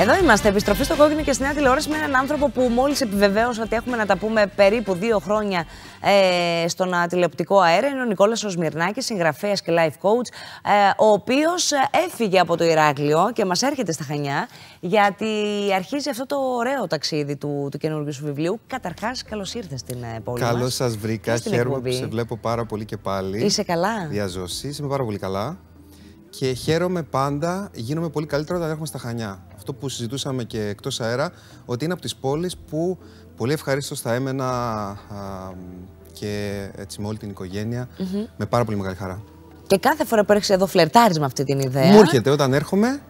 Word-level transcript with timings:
Εδώ 0.00 0.16
είμαστε, 0.16 0.48
επιστροφή 0.48 0.84
στο 0.84 0.96
κόκκινο 0.96 1.22
και 1.22 1.32
στη 1.32 1.42
νέα 1.42 1.54
τηλεόραση 1.54 1.88
με 1.88 1.96
έναν 1.96 2.16
άνθρωπο 2.16 2.48
που 2.48 2.60
μόλις 2.62 3.00
επιβεβαίωσε 3.00 3.60
ότι 3.60 3.76
έχουμε 3.76 3.96
να 3.96 4.06
τα 4.06 4.16
πούμε 4.16 4.46
περίπου 4.56 4.94
δύο 4.94 5.18
χρόνια 5.18 5.64
ε, 6.64 6.68
στον 6.68 6.90
τηλεοπτικό 7.08 7.60
αέρα. 7.60 7.86
Είναι 7.86 8.00
ο 8.00 8.04
Νικόλας 8.04 8.44
Οσμυρνάκη, 8.44 9.00
συγγραφέας 9.02 9.62
και 9.62 9.72
life 9.76 10.06
coach, 10.08 10.28
ε, 10.64 10.90
ο 10.98 11.06
οποίος 11.06 11.70
έφυγε 12.06 12.40
από 12.40 12.56
το 12.56 12.64
Ηράκλειο 12.64 13.30
και 13.32 13.44
μας 13.44 13.62
έρχεται 13.62 13.92
στα 13.92 14.04
Χανιά, 14.04 14.48
γιατί 14.80 15.26
αρχίζει 15.74 16.10
αυτό 16.10 16.26
το 16.26 16.36
ωραίο 16.36 16.86
ταξίδι 16.86 17.36
του, 17.36 17.68
του 17.70 17.78
καινούργιου 17.78 18.12
σου 18.12 18.24
βιβλίου. 18.24 18.60
Καταρχάς, 18.66 19.22
καλώς 19.22 19.54
ήρθες 19.54 19.80
στην 19.80 20.02
ε, 20.02 20.20
πόλη. 20.24 20.40
Καλώς 20.40 20.74
σας 20.74 20.96
βρήκα. 20.96 21.36
Χαίρομαι 21.36 21.80
που 21.80 21.92
σε 21.92 22.06
βλέπω 22.06 22.36
πάρα 22.36 22.64
πολύ 22.64 22.84
και 22.84 22.96
πάλι. 22.96 23.44
Είσαι 23.44 23.62
καλά; 23.62 24.06
Διαζώσεις. 24.08 24.78
Είμαι 24.78 24.88
πάρα 24.88 25.04
πολύ 25.04 25.18
καλά. 25.18 25.56
Και 26.38 26.52
χαίρομαι 26.52 27.02
πάντα, 27.02 27.70
γίνομαι 27.74 28.08
πολύ 28.08 28.26
καλύτερο 28.26 28.56
όταν 28.58 28.68
έρχομαι 28.68 28.86
στα 28.86 28.98
Χανιά. 28.98 29.42
Αυτό 29.56 29.72
που 29.74 29.88
συζητούσαμε 29.88 30.44
και 30.44 30.60
εκτός 30.60 31.00
αέρα, 31.00 31.32
ότι 31.64 31.84
είναι 31.84 31.92
από 31.92 32.02
τις 32.02 32.16
πόλεις 32.16 32.56
που 32.56 32.98
πολύ 33.36 33.52
ευχαρίστω 33.52 33.94
θα 33.94 34.14
έμενα 34.14 34.46
α, 34.46 34.96
και 36.12 36.62
έτσι 36.76 37.00
με 37.00 37.06
όλη 37.06 37.18
την 37.18 37.30
οικογένεια, 37.30 37.88
με 38.36 38.46
πάρα 38.46 38.64
πολύ 38.64 38.76
μεγάλη 38.76 38.96
χαρά. 38.96 39.22
Και 39.66 39.78
κάθε 39.78 40.04
φορά 40.04 40.24
που 40.24 40.32
έρχεσαι 40.32 40.54
εδώ 40.54 40.66
φλερτάρεις 40.66 41.18
με 41.18 41.24
αυτή 41.24 41.44
την 41.44 41.60
ιδέα. 41.60 41.92
Μου 41.92 41.98
έρχεται 41.98 42.30
όταν 42.30 42.52
έρχομαι, 42.52 43.00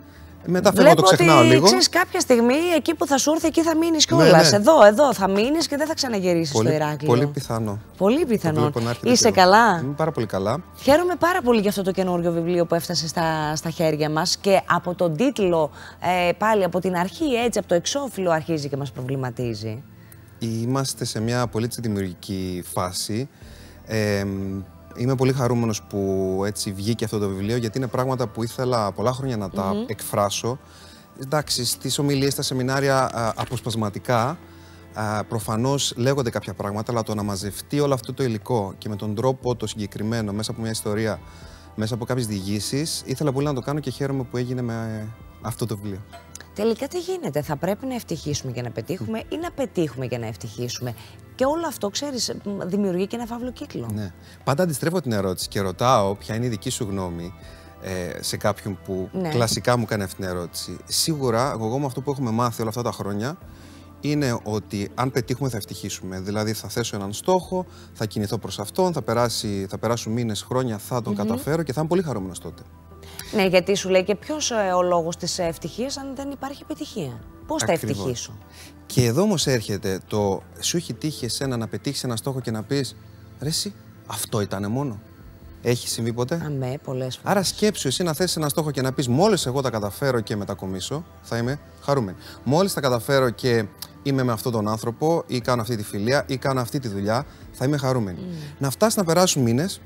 μετά 0.46 0.72
φεύγω, 0.72 0.94
το 0.94 1.02
ξεχνάω 1.02 1.38
ότι, 1.38 1.46
λίγο. 1.46 1.64
Ξέρεις, 1.64 1.88
κάποια 1.88 2.20
στιγμή 2.20 2.54
εκεί 2.76 2.94
που 2.94 3.06
θα 3.06 3.18
σου 3.18 3.30
έρθει, 3.30 3.46
εκεί 3.46 3.62
θα 3.62 3.76
μείνεις 3.76 4.06
κιόλας. 4.06 4.30
Ναι, 4.30 4.50
ναι. 4.50 4.56
Εδώ, 4.56 4.84
εδώ 4.84 5.14
θα 5.14 5.28
μείνεις 5.28 5.66
και 5.66 5.76
δεν 5.76 5.86
θα 5.86 5.94
ξαναγυρίσεις 5.94 6.56
στο 6.58 6.72
Ηράκλειο. 6.72 7.12
Πολύ 7.12 7.26
πιθανό. 7.26 7.78
Πολύ 7.96 8.24
πιθανό. 8.24 8.72
Είσαι 9.02 9.30
καλά; 9.30 9.80
Είμαι 9.82 9.94
πάρα 9.96 10.10
πολύ 10.10 10.26
καλά. 10.26 10.62
Χαίρομαι 10.76 11.14
πάρα 11.18 11.42
πολύ 11.42 11.60
για 11.60 11.70
αυτό 11.70 11.82
το 11.82 11.90
καινούριο 11.90 12.32
βιβλίο 12.32 12.66
που 12.66 12.74
έφτασε 12.74 13.08
στα, 13.08 13.56
στα 13.56 13.70
χέρια 13.70 14.10
μας 14.10 14.36
και 14.36 14.60
από 14.66 14.94
τον 14.94 15.16
τίτλο 15.16 15.70
ε, 16.28 16.32
πάλι 16.32 16.64
από 16.64 16.80
την 16.80 16.96
αρχή, 16.96 17.34
έτσι 17.44 17.58
από 17.58 17.68
το 17.68 17.74
εξώφυλλο 17.74 18.30
αρχίζει 18.30 18.68
και 18.68 18.76
μας 18.76 18.92
προβληματίζει. 18.92 19.82
Είμαστε 20.38 21.04
σε 21.04 21.20
μια 21.20 21.46
πολύ 21.46 21.68
δημιουργική 21.78 22.64
φάση. 22.72 23.28
Ε, 23.86 24.24
Είμαι 24.98 25.14
πολύ 25.14 25.32
χαρούμενος 25.32 25.82
που 25.82 26.42
έτσι 26.46 26.72
βγήκε 26.72 27.04
αυτό 27.04 27.18
το 27.18 27.28
βιβλίο 27.28 27.56
γιατί 27.56 27.78
είναι 27.78 27.86
πράγματα 27.86 28.28
που 28.28 28.42
ήθελα 28.42 28.92
πολλά 28.92 29.12
χρόνια 29.12 29.36
να 29.36 29.50
τα 29.50 29.72
εκφράσω. 29.86 30.58
Εντάξει, 31.22 31.64
στις 31.64 31.98
ομιλίες, 31.98 32.32
στα 32.32 32.42
σεμινάρια 32.42 33.16
α, 33.16 33.32
αποσπασματικά 33.36 34.38
α, 34.94 35.24
προφανώς 35.24 35.92
λέγονται 35.96 36.30
κάποια 36.30 36.54
πράγματα, 36.54 36.92
αλλά 36.92 37.02
το 37.02 37.14
να 37.14 37.22
μαζευτεί 37.22 37.80
όλο 37.80 37.94
αυτό 37.94 38.12
το 38.14 38.22
υλικό 38.22 38.74
και 38.78 38.88
με 38.88 38.96
τον 38.96 39.14
τρόπο 39.14 39.56
το 39.56 39.66
συγκεκριμένο 39.66 40.32
μέσα 40.32 40.50
από 40.50 40.60
μια 40.60 40.70
ιστορία, 40.70 41.20
μέσα 41.74 41.94
από 41.94 42.04
κάποιες 42.04 42.26
διηγήσεις, 42.26 43.02
ήθελα 43.04 43.32
πολύ 43.32 43.46
να 43.46 43.54
το 43.54 43.60
κάνω 43.60 43.80
και 43.80 43.90
χαίρομαι 43.90 44.22
που 44.24 44.36
έγινε 44.36 44.62
με 44.62 45.08
αυτό 45.42 45.66
το 45.66 45.76
βιβλίο. 45.76 46.00
Τελικά 46.54 46.88
τι 46.88 46.98
γίνεται, 46.98 47.42
θα 47.42 47.56
πρέπει 47.56 47.86
να 47.86 47.94
ευτυχίσουμε 47.94 48.52
για 48.52 48.62
να 48.62 48.70
πετύχουμε 48.70 49.18
ή 49.18 49.36
να 49.36 49.50
πετύχουμε 49.50 50.06
για 50.06 50.18
να 50.18 50.26
ευτυχίσουμε; 50.26 50.94
Και 51.38 51.44
όλο 51.44 51.66
αυτό, 51.66 51.88
ξέρεις, 51.88 52.32
δημιουργεί 52.64 53.06
και 53.06 53.16
ένα 53.16 53.26
φαύλο 53.26 53.52
κύκλο. 53.52 53.88
Ναι. 53.94 54.12
Πάντα 54.44 54.62
αντιστρέφω 54.62 55.00
την 55.00 55.12
ερώτηση 55.12 55.48
και 55.48 55.60
ρωτάω 55.60 56.14
ποια 56.14 56.34
είναι 56.34 56.46
η 56.46 56.48
δική 56.48 56.70
σου 56.70 56.84
γνώμη 56.84 57.34
ε, 57.82 58.22
σε 58.22 58.36
κάποιον 58.36 58.78
που 58.84 59.08
ναι. 59.12 59.28
κλασικά 59.28 59.76
μου 59.76 59.84
κάνει 59.84 60.02
αυτή 60.02 60.16
την 60.16 60.24
ερώτηση. 60.24 60.76
Σίγουρα, 60.84 61.50
εγώ 61.50 61.78
με 61.78 61.86
αυτό 61.86 62.00
που 62.00 62.10
έχουμε 62.10 62.30
μάθει 62.30 62.60
όλα 62.60 62.70
αυτά 62.70 62.82
τα 62.82 62.92
χρόνια, 62.92 63.38
είναι 64.00 64.38
ότι 64.42 64.90
αν 64.94 65.10
πετύχουμε 65.10 65.48
θα 65.48 65.56
ευτυχίσουμε. 65.56 66.20
Δηλαδή 66.20 66.52
θα 66.52 66.68
θέσω 66.68 66.96
έναν 66.96 67.12
στόχο, 67.12 67.66
θα 67.92 68.06
κινηθώ 68.06 68.38
προς 68.38 68.58
αυτόν, 68.58 68.92
θα, 68.92 69.02
περάσει, 69.02 69.66
θα 69.68 69.78
περάσουν 69.78 70.12
μήνες, 70.12 70.42
χρόνια, 70.42 70.78
θα 70.78 71.02
τον 71.02 71.14
καταφέρω 71.14 71.62
και 71.62 71.72
θα 71.72 71.80
είμαι 71.80 71.88
πολύ 71.88 72.02
χαρούμενος 72.02 72.38
τότε. 72.38 72.62
Ναι, 73.34 73.46
γιατί 73.46 73.74
σου 73.74 73.88
λέει 73.88 74.04
και 74.04 74.14
ποιος 74.14 74.50
ε, 74.50 74.54
ο 74.54 74.82
λόγος 74.82 75.16
της 75.16 75.38
ευτυχίας 75.38 75.96
αν 75.96 76.14
δεν 76.16 76.30
υπάρχει 76.30 76.60
επιτυχία; 76.62 77.20
Πώς 77.46 77.62
θα 77.62 77.72
ευτυχήσω; 77.72 78.38
Και 78.86 79.04
εδώ 79.04 79.22
όμως 79.22 79.46
έρχεται 79.46 80.00
το 80.06 80.42
σου 80.60 80.76
έχει 80.76 80.94
τύχει 80.94 81.24
εσένα 81.24 81.56
να 81.56 81.68
πετύχεις 81.68 82.04
ένα 82.04 82.16
στόχο 82.16 82.40
και 82.40 82.50
να 82.50 82.62
πεις 82.62 82.96
Ρε, 83.40 83.48
εσύ, 83.48 83.74
αυτό 84.06 84.40
ήταν 84.40 84.70
μόνο. 84.70 85.00
Έχει 85.62 85.88
συμβεί 85.88 86.12
ποτέ; 86.12 86.42
Αμέ, 86.44 86.78
πολλές 86.84 87.16
φορές. 87.16 87.30
Άρα 87.30 87.42
σκέψου 87.42 87.88
εσύ 87.88 88.02
να 88.02 88.12
θέσει 88.12 88.34
ένα 88.38 88.48
στόχο 88.48 88.70
και 88.70 88.82
να 88.82 88.92
πεις 88.92 89.08
Μόλις 89.08 89.46
εγώ 89.46 89.60
τα 89.60 89.70
καταφέρω 89.70 90.20
και 90.20 90.36
μετακομίσω, 90.36 91.04
θα 91.22 91.36
είμαι 91.36 91.60
χαρούμενη. 91.82 92.16
Μόλις 92.44 92.74
τα 92.74 92.80
καταφέρω 92.80 93.30
και 93.30 93.64
είμαι 94.02 94.22
με 94.22 94.32
αυτόν 94.32 94.52
τον 94.52 94.68
άνθρωπο, 94.68 95.24
ή 95.26 95.40
κάνω 95.40 95.62
αυτή 95.62 95.76
τη 95.76 95.82
φιλία, 95.82 96.24
ή 96.26 96.36
κάνω 96.36 96.60
αυτή 96.60 96.78
τη 96.78 96.88
δουλειά, 96.88 97.26
θα 97.52 97.64
είμαι 97.64 97.76
χαρούμενη. 97.76 98.18
Mm. 98.20 98.54
Να 98.58 98.70
φτάσεις 98.70 98.96
να 98.96 99.04
περάσουν 99.04 99.42
μήνες, 99.42 99.80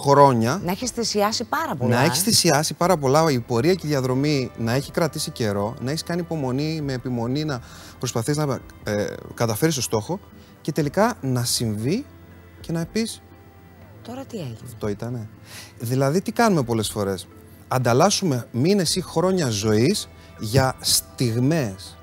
χρόνια. 0.00 0.60
Να 0.64 0.70
έχεις 0.70 0.90
θυσιάσει 0.90 1.44
πάρα 1.44 1.74
πολλά. 1.74 1.96
Να 1.96 2.04
έχεις 2.04 2.22
θυσιάσει 2.22 2.74
πάρα 2.74 2.96
πολλά. 2.96 3.30
Η 3.30 3.40
πορεία 3.40 3.74
και 3.74 3.86
η 3.86 3.88
διαδρομή 3.88 4.50
να 4.58 4.72
έχει 4.72 4.90
κρατήσει 4.90 5.30
καιρό, 5.30 5.74
να 5.80 5.90
έχεις 5.90 6.02
κάνει 6.02 6.20
υπομονή 6.20 6.80
με 6.80 6.92
επιμονή 6.92 7.44
να 7.44 7.60
προσπαθείς 7.98 8.36
να 8.36 8.58
ε, 8.84 9.06
καταφέρεις 9.34 9.74
το 9.74 9.82
στόχο 9.82 10.20
και 10.60 10.72
τελικά 10.72 11.14
να 11.20 11.44
συμβεί 11.44 12.04
και 12.60 12.72
να 12.72 12.86
πεις. 12.92 13.22
Τώρα 14.02 14.24
τι 14.24 14.36
έγινε; 14.36 14.58
Αυτό 14.64 14.88
ήτανε. 14.88 15.28
Δηλαδή, 15.78 16.22
τι 16.22 16.32
κάνουμε 16.32 16.62
πολλές 16.62 16.90
φορές; 16.90 17.28
Ανταλλάσσουμε 17.68 18.46
μήνες 18.52 18.96
ή 18.96 19.00
χρόνια 19.00 19.50
ζωής 19.50 20.08
για 20.38 20.74
στιγμές. 20.80 21.98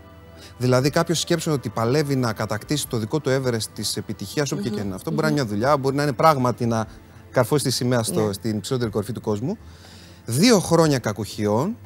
Δηλαδή, 0.58 0.90
κάποιος 0.90 1.20
σκέψει 1.20 1.50
ότι 1.50 1.70
παλεύει 1.70 2.16
να 2.16 2.34
κατακτήσει 2.34 2.88
το 2.88 2.98
δικό 2.98 3.20
του 3.20 3.30
Everest 3.30 3.68
της 3.74 3.98
επιτυχίας, 3.98 4.52
όποια 4.52 4.70
και 4.70 4.82
είναι 4.82 4.96
αυτό. 4.96 5.12
Μπορεί 5.12 5.22
να 5.22 5.28
είναι 5.28 5.42
μια 5.42 5.50
δουλειά, 5.50 5.78
μπορεί 5.78 5.96
να 5.96 6.04
είναι 6.04 6.14
πράγματι 6.14 6.66
να 6.66 6.88
καρφώσει 7.36 7.64
τη 7.64 7.72
σημαία 7.72 8.04
στο, 8.04 8.26
ναι. 8.26 8.34
στην 8.34 8.60
ψηλότερη 8.60 8.92
κορυφή 8.92 9.12
του 9.12 9.22
κόσμου. 9.22 9.58
Δύο 10.26 10.60
χρόνια 10.60 11.00
κακουχιών 11.00 11.78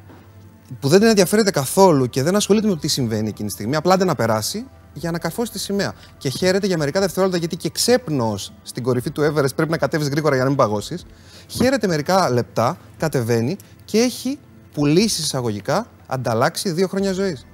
που 0.80 0.88
δεν 0.88 0.98
την 0.98 1.08
ενδιαφέρεται 1.08 1.50
καθόλου 1.50 2.06
και 2.06 2.22
δεν 2.22 2.36
ασχολείται 2.36 2.66
με 2.66 2.72
το 2.72 2.78
τι 2.80 2.88
συμβαίνει 2.88 3.28
εκείνη 3.28 3.48
τη 3.48 3.54
στιγμή. 3.54 3.76
Απλά 3.76 4.04
να 4.04 4.14
περάσει 4.14 4.66
για 4.92 5.10
να 5.10 5.18
καρφώσει 5.18 5.52
τη 5.52 5.58
σημαία. 5.58 5.92
Και 6.18 6.28
χαίρεται 6.28 6.66
για 6.66 6.78
μερικά 6.78 7.00
δευτερόλεπτα 7.00 7.38
γιατί 7.38 7.56
και 7.56 7.70
ξέπνος 7.70 8.52
στην 8.62 8.82
κορυφή 8.82 9.10
του 9.10 9.22
Everest 9.22 9.54
πρέπει 9.56 9.70
να 9.70 9.78
κατέβεις 9.78 10.08
γρήγορα 10.08 10.34
για 10.34 10.42
να 10.44 10.48
μην 10.50 10.58
παγώσεις. 10.58 11.06
Χαίρεται 11.46 11.86
μερικά 11.86 12.30
λεπτά, 12.30 12.78
κατεβαίνει 12.98 13.56
και 13.84 13.98
έχει 13.98 14.38
πουλήσει 14.72 15.22
εισαγωγικά 15.22 15.86
ανταλλάξει 16.06 16.70
δύο 16.70 16.88
χρόνια 16.88 17.12
ζωής. 17.12 17.46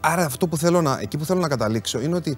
Άρα 0.00 0.24
αυτό 0.24 0.48
που 0.48 0.56
θέλω 0.56 0.82
να, 0.82 0.98
εκεί 1.00 1.16
που 1.16 1.24
θέλω 1.24 1.40
να 1.40 1.48
καταλήξω 1.48 2.00
είναι 2.00 2.14
ότι 2.14 2.36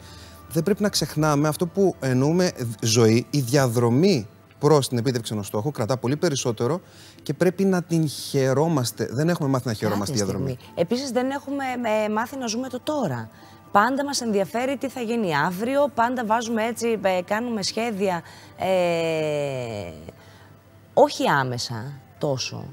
δεν 0.48 0.62
πρέπει 0.62 0.82
να 0.82 0.88
ξεχνάμε 0.88 1.48
αυτό 1.48 1.66
που 1.66 1.94
εννοούμε 2.00 2.52
ζωή, 2.82 3.26
η 3.30 3.40
διαδρομή 3.40 4.28
προς 4.58 4.88
την 4.88 4.98
επίτευξη 4.98 5.32
ενός 5.32 5.46
στόχου 5.46 5.70
κρατά 5.70 5.96
πολύ 5.96 6.16
περισσότερο 6.16 6.80
και 7.22 7.34
πρέπει 7.34 7.64
να 7.64 7.82
την 7.82 8.08
χαιρόμαστε. 8.08 9.08
Δεν 9.10 9.28
έχουμε 9.28 9.48
μάθει 9.48 9.66
να 9.66 9.72
χαιρόμαστε 9.72 10.12
τη 10.12 10.22
διαδρομή. 10.22 10.58
Επίσης 10.74 11.10
δεν 11.10 11.30
έχουμε 11.30 11.64
ε, 12.04 12.08
μάθει 12.08 12.36
να 12.36 12.46
ζούμε 12.46 12.68
το 12.68 12.80
τώρα. 12.80 13.30
Πάντα 13.72 14.04
μας 14.04 14.20
ενδιαφέρει 14.20 14.76
τι 14.76 14.88
θα 14.88 15.00
γίνει 15.00 15.36
αύριο, 15.36 15.90
πάντα 15.94 16.24
βάζουμε 16.24 16.64
έτσι, 16.64 16.98
ε, 17.02 17.20
κάνουμε 17.24 17.62
σχέδια, 17.62 18.22
ε, 18.58 19.92
όχι 20.94 21.28
άμεσα 21.28 21.92
τόσο. 22.18 22.64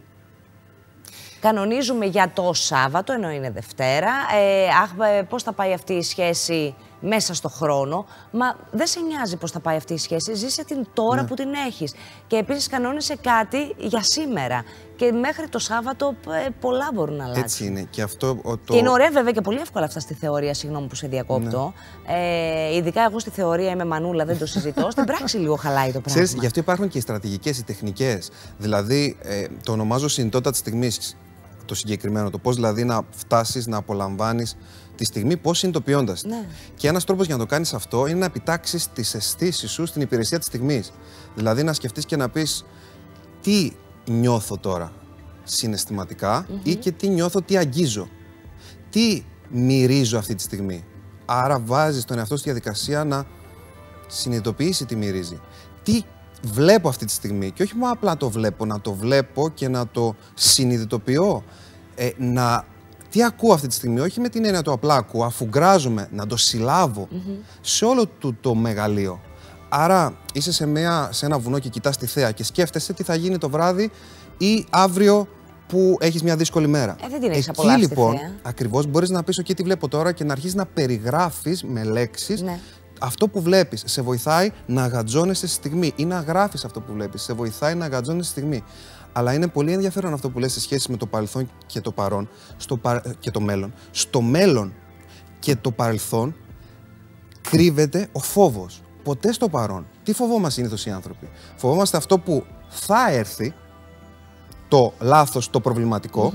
Κανονίζουμε 1.40 2.06
για 2.06 2.32
το 2.34 2.54
Σάββατο, 2.54 3.14
ενώ 3.14 3.30
είναι 3.30 3.52
Δευτέρα, 3.52 4.12
ε, 4.36 4.68
αχ, 4.68 4.92
πώς 5.30 5.44
θα 5.44 5.54
πάει 5.54 5.74
αυτή 5.74 5.94
η 5.94 6.02
σχέση 6.02 6.76
μέσα 7.00 7.34
στο 7.34 7.50
χρόνο. 7.50 8.06
Μα 8.32 8.56
δεν 8.72 8.88
σε 8.88 9.00
νοιάζει 9.00 9.38
πώς 9.38 9.52
θα 9.52 9.60
πάει 9.60 9.78
αυτή 9.78 9.94
η 9.94 9.98
σχέση. 9.98 10.34
Ζήσε 10.34 10.66
την 10.66 10.88
τώρα 10.94 11.22
ναι. 11.22 11.28
που 11.28 11.34
την 11.34 11.54
έχεις. 11.68 11.94
Και 12.28 12.36
επίσης 12.36 12.68
κανόνισε 12.68 13.16
κάτι 13.16 13.76
για 13.78 14.04
σήμερα. 14.04 14.64
Και 14.96 15.12
μέχρι 15.12 15.48
το 15.50 15.60
Σάββατο 15.60 16.16
ε, 16.46 16.50
πολλά 16.60 16.90
μπορούν 16.94 17.16
να 17.16 17.24
αλλάξουν. 17.24 17.44
Έτσι 17.44 17.66
είναι. 17.66 17.88
Και, 17.90 18.02
αυτό, 18.02 18.36
το... 18.44 18.60
και 18.64 18.78
είναι 18.78 18.90
ωραία 18.90 19.12
βέβαια 19.12 19.32
και 19.32 19.42
πολύ 19.42 19.60
εύκολα 19.60 19.86
αυτά 19.86 20.00
στη 20.00 20.14
θεωρία. 20.14 20.54
Συγγνώμη 20.54 20.88
που 20.88 20.96
σε 20.96 21.08
διακόπτω. 21.08 21.74
Ναι. 22.08 22.14
Ε, 22.16 22.76
ειδικά 22.76 23.02
εγώ 23.04 23.20
στη 23.20 23.30
θεωρία 23.30 23.70
είμαι 23.70 23.86
μανούλα, 23.86 24.26
δεν 24.26 24.38
το 24.38 24.46
συζητώ. 24.46 24.92
Στην 24.92 25.06
πράξη 25.06 25.38
λίγο 25.38 25.56
χαλάει 25.56 25.92
το 25.92 26.00
πράγμα. 26.00 26.22
Ξέρεις, 26.22 26.34
γι' 26.34 26.46
αυτό 26.46 26.60
υπάρχουν 26.60 26.88
και 26.88 26.98
οι 26.98 27.02
στρατηγικές, 27.02 27.58
οι 27.58 27.64
τεχνικές. 27.64 28.30
Δηλαδή, 28.58 29.18
ε, 29.22 29.46
το 29.64 29.72
ονομάζω 29.72 30.08
συνειδητότητα 30.08 30.52
τη 30.52 30.58
στιγμής 30.58 31.18
το 31.66 31.76
συγκεκριμένο. 31.76 32.30
Το 32.30 32.38
πώς 32.38 32.56
δηλαδή 32.56 32.84
να 32.84 33.02
φτάσεις 33.10 33.68
να 33.68 33.78
απολαμβάνεις 33.78 34.58
τη 34.96 35.06
στιγμή, 35.06 35.38
πώς 35.38 35.58
συνειδητοποιώντας. 35.58 36.24
Ναι. 36.24 36.48
Και 36.76 36.88
ένας 36.88 37.04
τρόπος 37.04 37.26
για 37.26 37.36
να 37.36 37.42
το 37.42 37.48
κάνεις 37.48 37.74
αυτό 37.74 38.08
είναι 38.08 38.20
να 38.20 38.26
επιτάξεις 38.26 38.88
τις 38.94 39.14
αισθήσεις 39.14 39.72
σου 39.72 39.86
στην 39.86 40.02
υπηρεσία 40.02 40.38
της 40.38 40.48
στιγμής. 40.48 40.92
Δηλαδή 41.36 41.64
να 41.64 41.74
σκεφτείς 41.74 42.06
και 42.06 42.16
να 42.16 42.30
πεις 42.30 42.66
τι 43.42 43.72
νιώθω 44.10 44.58
τώρα 44.58 44.92
συναισθηματικά 45.44 46.48
ή 46.64 46.76
και 46.76 46.92
τι 46.92 47.08
νιώθω, 47.08 47.42
τι 47.42 47.58
αγγίζω. 47.58 48.08
Τι 48.90 49.24
μυρίζω 49.50 50.18
αυτή 50.18 50.36
τη 50.36 50.42
στιγμή. 50.42 50.86
Άρα 51.26 51.60
βάζεις 51.60 52.06
τον 52.06 52.18
εαυτό 52.18 52.38
στη 52.38 52.50
διαδικασία 52.50 53.04
να 53.04 53.26
συνειδητοποιήσει 54.08 54.86
τι 54.86 54.96
μυρίζει. 54.96 55.40
Τι 55.84 56.02
βλέπω 56.42 56.90
αυτή 56.90 57.06
τη 57.06 57.12
στιγμή 57.12 57.52
και 57.52 57.64
όχι 57.64 57.76
μόνο 57.76 57.92
απλά 57.92 58.18
το 58.18 58.30
βλέπω, 58.30 58.66
να 58.66 58.82
το 58.82 58.94
βλέπω 58.94 59.50
και 59.50 59.68
να 59.68 59.88
το 59.88 60.16
συνειδητοποιώ. 60.34 61.44
Ε, 61.96 62.10
να 62.18 62.66
τι 63.10 63.24
ακούω 63.24 63.54
αυτή 63.54 63.68
τη 63.68 63.74
στιγμή, 63.74 64.00
όχι 64.00 64.20
με 64.20 64.30
την 64.30 64.46
έννοια 64.46 64.62
του 64.62 64.72
απλά 64.72 64.96
ακούω, 64.96 65.24
αφουγκράζομαι, 65.24 66.08
να 66.12 66.26
το 66.28 66.38
συλλάβω 66.38 67.08
σε 67.62 67.86
όλο 67.86 68.06
του 68.06 68.38
το 68.42 68.56
μεγαλείο. 68.56 69.22
Άρα 69.70 70.18
είσαι 70.34 70.52
σε, 70.52 70.66
μια, 70.66 71.10
σε 71.12 71.26
ένα 71.26 71.40
βουνό 71.40 71.60
και 71.60 71.70
κοιτάς 71.70 71.98
τη 71.98 72.06
θέα 72.06 72.32
και 72.32 72.44
σκέφτεσαι 72.44 72.94
τι 72.94 73.04
θα 73.04 73.16
γίνει 73.16 73.38
το 73.38 73.50
βράδυ 73.50 73.92
ή 74.38 74.66
αύριο 74.70 75.28
που 75.68 75.98
έχεις 76.00 76.24
μια 76.24 76.36
δύσκολη 76.36 76.68
μέρα. 76.68 76.96
Ε, 77.04 77.08
δεν 77.10 77.20
την 77.20 77.32
έχεις 77.32 77.48
Εκεί 77.48 77.68
λοιπόν, 77.80 78.18
ακριβώς 78.42 78.86
μπορείς 78.86 79.10
να 79.10 79.24
πεις: 79.24 79.40
OK, 79.42 79.54
τι 79.56 79.64
βλέπω 79.64 79.88
τώρα 79.88 80.12
και 80.12 80.24
να 80.24 80.32
αρχίσεις 80.32 80.56
να 80.56 80.66
περιγράφεις 80.66 81.64
με 81.64 81.84
λέξεις 81.84 82.42
ναι. 82.42 82.60
Αυτό 83.00 83.28
που 83.28 83.42
βλέπεις. 83.42 83.84
Σε 83.86 84.02
βοηθάει 84.02 84.52
να 84.66 84.84
αγατζώνεσαι 84.84 85.48
στη 85.48 85.56
στιγμή 85.56 85.94
ή 85.96 86.06
να 86.06 86.20
γράφεις 86.20 86.66
αυτό 86.66 86.82
που 86.82 86.94
βλέπεις. 86.94 87.22
Σε 87.22 87.34
βοηθάει 87.34 87.76
να 87.76 87.86
αγατζώνεσαι 87.86 88.30
στη 88.30 88.40
στιγμή. 88.40 88.64
Αλλά 89.14 89.34
είναι 89.34 89.48
πολύ 89.48 89.72
ενδιαφέρον 89.72 90.14
αυτό 90.14 90.30
που 90.30 90.40
λες 90.40 90.54
σε 90.54 90.60
σχέση 90.60 90.92
με 90.92 90.98
το 90.98 91.06
παρελθόν 91.06 91.50
και 91.66 91.82
το 91.82 91.92
παρόν 91.92 92.30
στο 92.58 92.80
και 93.20 93.32
το 93.32 93.42
μέλλον. 93.42 93.74
Στο 93.92 94.22
μέλλον 94.22 94.74
και 95.40 95.56
το 95.56 95.72
παρελθόν 95.72 96.36
κρύβεται 97.50 98.08
ο 98.12 98.20
φόβος. 98.20 98.82
Ποτέ 99.04 99.32
στο 99.32 99.50
παρόν. 99.50 99.88
Τι 100.04 100.14
φοβόμαστε 100.14 100.54
συνήθως 100.54 100.86
οι 100.86 100.90
άνθρωποι; 100.90 101.30
Φοβόμαστε 101.56 101.98
αυτό 101.98 102.20
που 102.20 102.46
θα 102.70 103.12
έρθει, 103.12 103.54
το 104.68 104.94
λάθος, 105.00 105.50
το 105.50 105.60
προβληματικό 105.60 106.34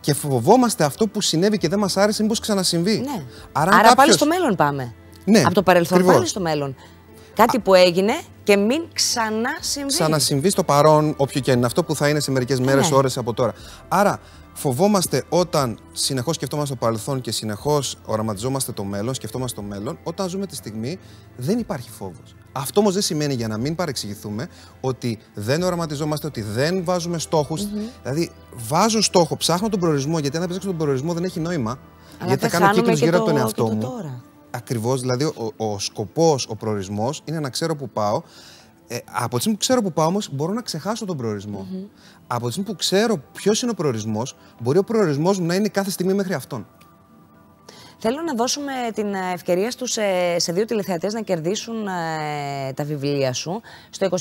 και 0.00 0.14
φοβόμαστε 0.14 0.84
αυτό 0.84 1.06
που 1.06 1.20
συνέβη 1.20 1.58
και 1.58 1.68
δεν 1.68 1.78
μας 1.78 1.96
άρεσε 1.96 2.22
μήπως 2.22 2.40
ξανασυμβεί. 2.40 2.98
Ναι. 2.98 3.24
Άρα, 3.52 3.76
Άρα 3.76 3.94
πάλι 3.94 4.12
στο 4.12 4.26
μέλλον 4.26 4.56
πάμε. 4.56 4.94
Ναι, 5.24 5.42
Από 5.44 5.54
το 5.54 5.62
παρελθόν 5.62 6.04
πάλι 6.04 6.26
στο 6.26 6.40
μέλλον. 6.40 6.76
Κάτι 7.34 7.58
που 7.58 7.74
έγινε 7.74 8.12
και 8.42 8.56
μην 8.56 8.82
ξανασυμβεί. 8.92 9.88
Ξανασυμβεί 9.88 10.50
στο 10.50 10.64
παρόν, 10.64 11.14
όποιο 11.16 11.40
και 11.40 11.50
είναι 11.50 11.66
αυτό 11.66 11.84
που 11.84 11.94
θα 11.94 12.08
είναι 12.08 12.20
σε 12.20 12.30
μερικές 12.30 12.60
μέρες, 12.60 12.90
ναι. 12.90 12.96
ώρες 12.96 13.18
από 13.18 13.32
τώρα. 13.34 13.52
Άρα, 13.88 14.20
φοβόμαστε 14.52 15.24
όταν 15.28 15.78
συνεχώς 15.92 16.34
σκεφτόμαστε 16.34 16.74
το 16.74 16.80
παρελθόν 16.80 17.20
και 17.20 17.30
συνεχώς 17.30 17.96
οραματιζόμαστε 18.04 18.72
το 18.72 18.84
μέλλον, 18.84 19.14
σκεφτόμαστε 19.14 19.60
το 19.60 19.66
μέλλον, 19.66 19.98
όταν 20.02 20.28
ζούμε 20.28 20.46
τη 20.46 20.54
στιγμή 20.54 20.98
δεν 21.36 21.58
υπάρχει 21.58 21.90
φόβος. 21.90 22.34
Αυτό 22.52 22.80
όμως 22.80 22.92
δεν 22.92 23.02
σημαίνει 23.02 23.34
για 23.34 23.48
να 23.48 23.58
μην 23.58 23.74
παρεξηγηθούμε 23.74 24.48
ότι 24.80 25.18
δεν 25.34 25.62
οραματιζόμαστε, 25.62 26.26
ότι 26.26 26.42
δεν 26.42 26.84
βάζουμε 26.84 27.18
στόχους. 27.18 27.66
Δηλαδή, 28.02 28.30
βάζω 28.54 29.02
στόχο, 29.02 29.36
ψάχνω 29.36 29.68
τον 29.68 29.80
προορισμό, 29.80 30.18
γιατί 30.18 30.36
αν 30.36 30.42
δεν 30.42 30.50
ψάξω 30.50 30.68
τον 30.68 30.78
προορισμό 30.78 31.12
δεν 31.12 31.24
έχει 31.24 31.40
νόημα. 31.40 31.78
Αλλά 32.18 32.28
γιατί 32.28 32.48
θα 32.48 32.58
κάνω 32.58 32.72
κύκλους 32.72 33.00
γύρω 33.00 33.16
από 33.16 33.26
τον 33.26 33.36
εαυτό 33.36 33.66
μου. 33.66 33.80
Τώρα. 33.80 34.22
Ακριβώς, 34.54 35.00
δηλαδή 35.00 35.24
ο, 35.24 35.52
ο 35.56 35.78
σκοπός, 35.78 36.46
ο 36.48 36.56
προορισμός 36.56 37.22
είναι 37.24 37.40
να 37.40 37.50
ξέρω 37.50 37.76
που 37.76 37.88
πάω. 37.88 38.22
Ε, 38.88 38.98
από 39.12 39.34
τη 39.34 39.40
στιγμή 39.40 39.58
που 39.58 39.64
ξέρω 39.64 39.82
που 39.82 39.92
πάω 39.92 40.06
όμως, 40.06 40.28
μπορώ 40.32 40.52
να 40.52 40.62
ξεχάσω 40.62 41.04
τον 41.04 41.16
προορισμό. 41.16 41.66
Από 42.26 42.46
τη 42.46 42.52
στιγμή 42.52 42.70
που 42.70 42.76
ξέρω 42.76 43.22
ποιος 43.32 43.62
είναι 43.62 43.70
ο 43.70 43.74
προορισμός, 43.74 44.36
μπορεί 44.60 44.78
ο 44.78 44.84
προορισμός 44.84 45.38
μου 45.38 45.46
να 45.46 45.54
είναι 45.54 45.68
κάθε 45.68 45.90
στιγμή 45.90 46.14
μέχρι 46.14 46.34
αυτόν. 46.34 46.66
Θέλω 48.06 48.22
να 48.22 48.34
δώσουμε 48.34 48.72
την 48.94 49.14
ευκαιρία 49.14 49.70
στους, 49.70 49.92
σε, 49.92 50.38
σε 50.38 50.52
δύο 50.52 50.64
τηλεθεατές 50.64 51.12
να 51.12 51.20
κερδίσουν 51.20 51.86
ε, 51.86 52.72
τα 52.72 52.84
βιβλία 52.84 53.32
σου. 53.32 53.60
Στο 53.90 54.08
28 54.10 54.16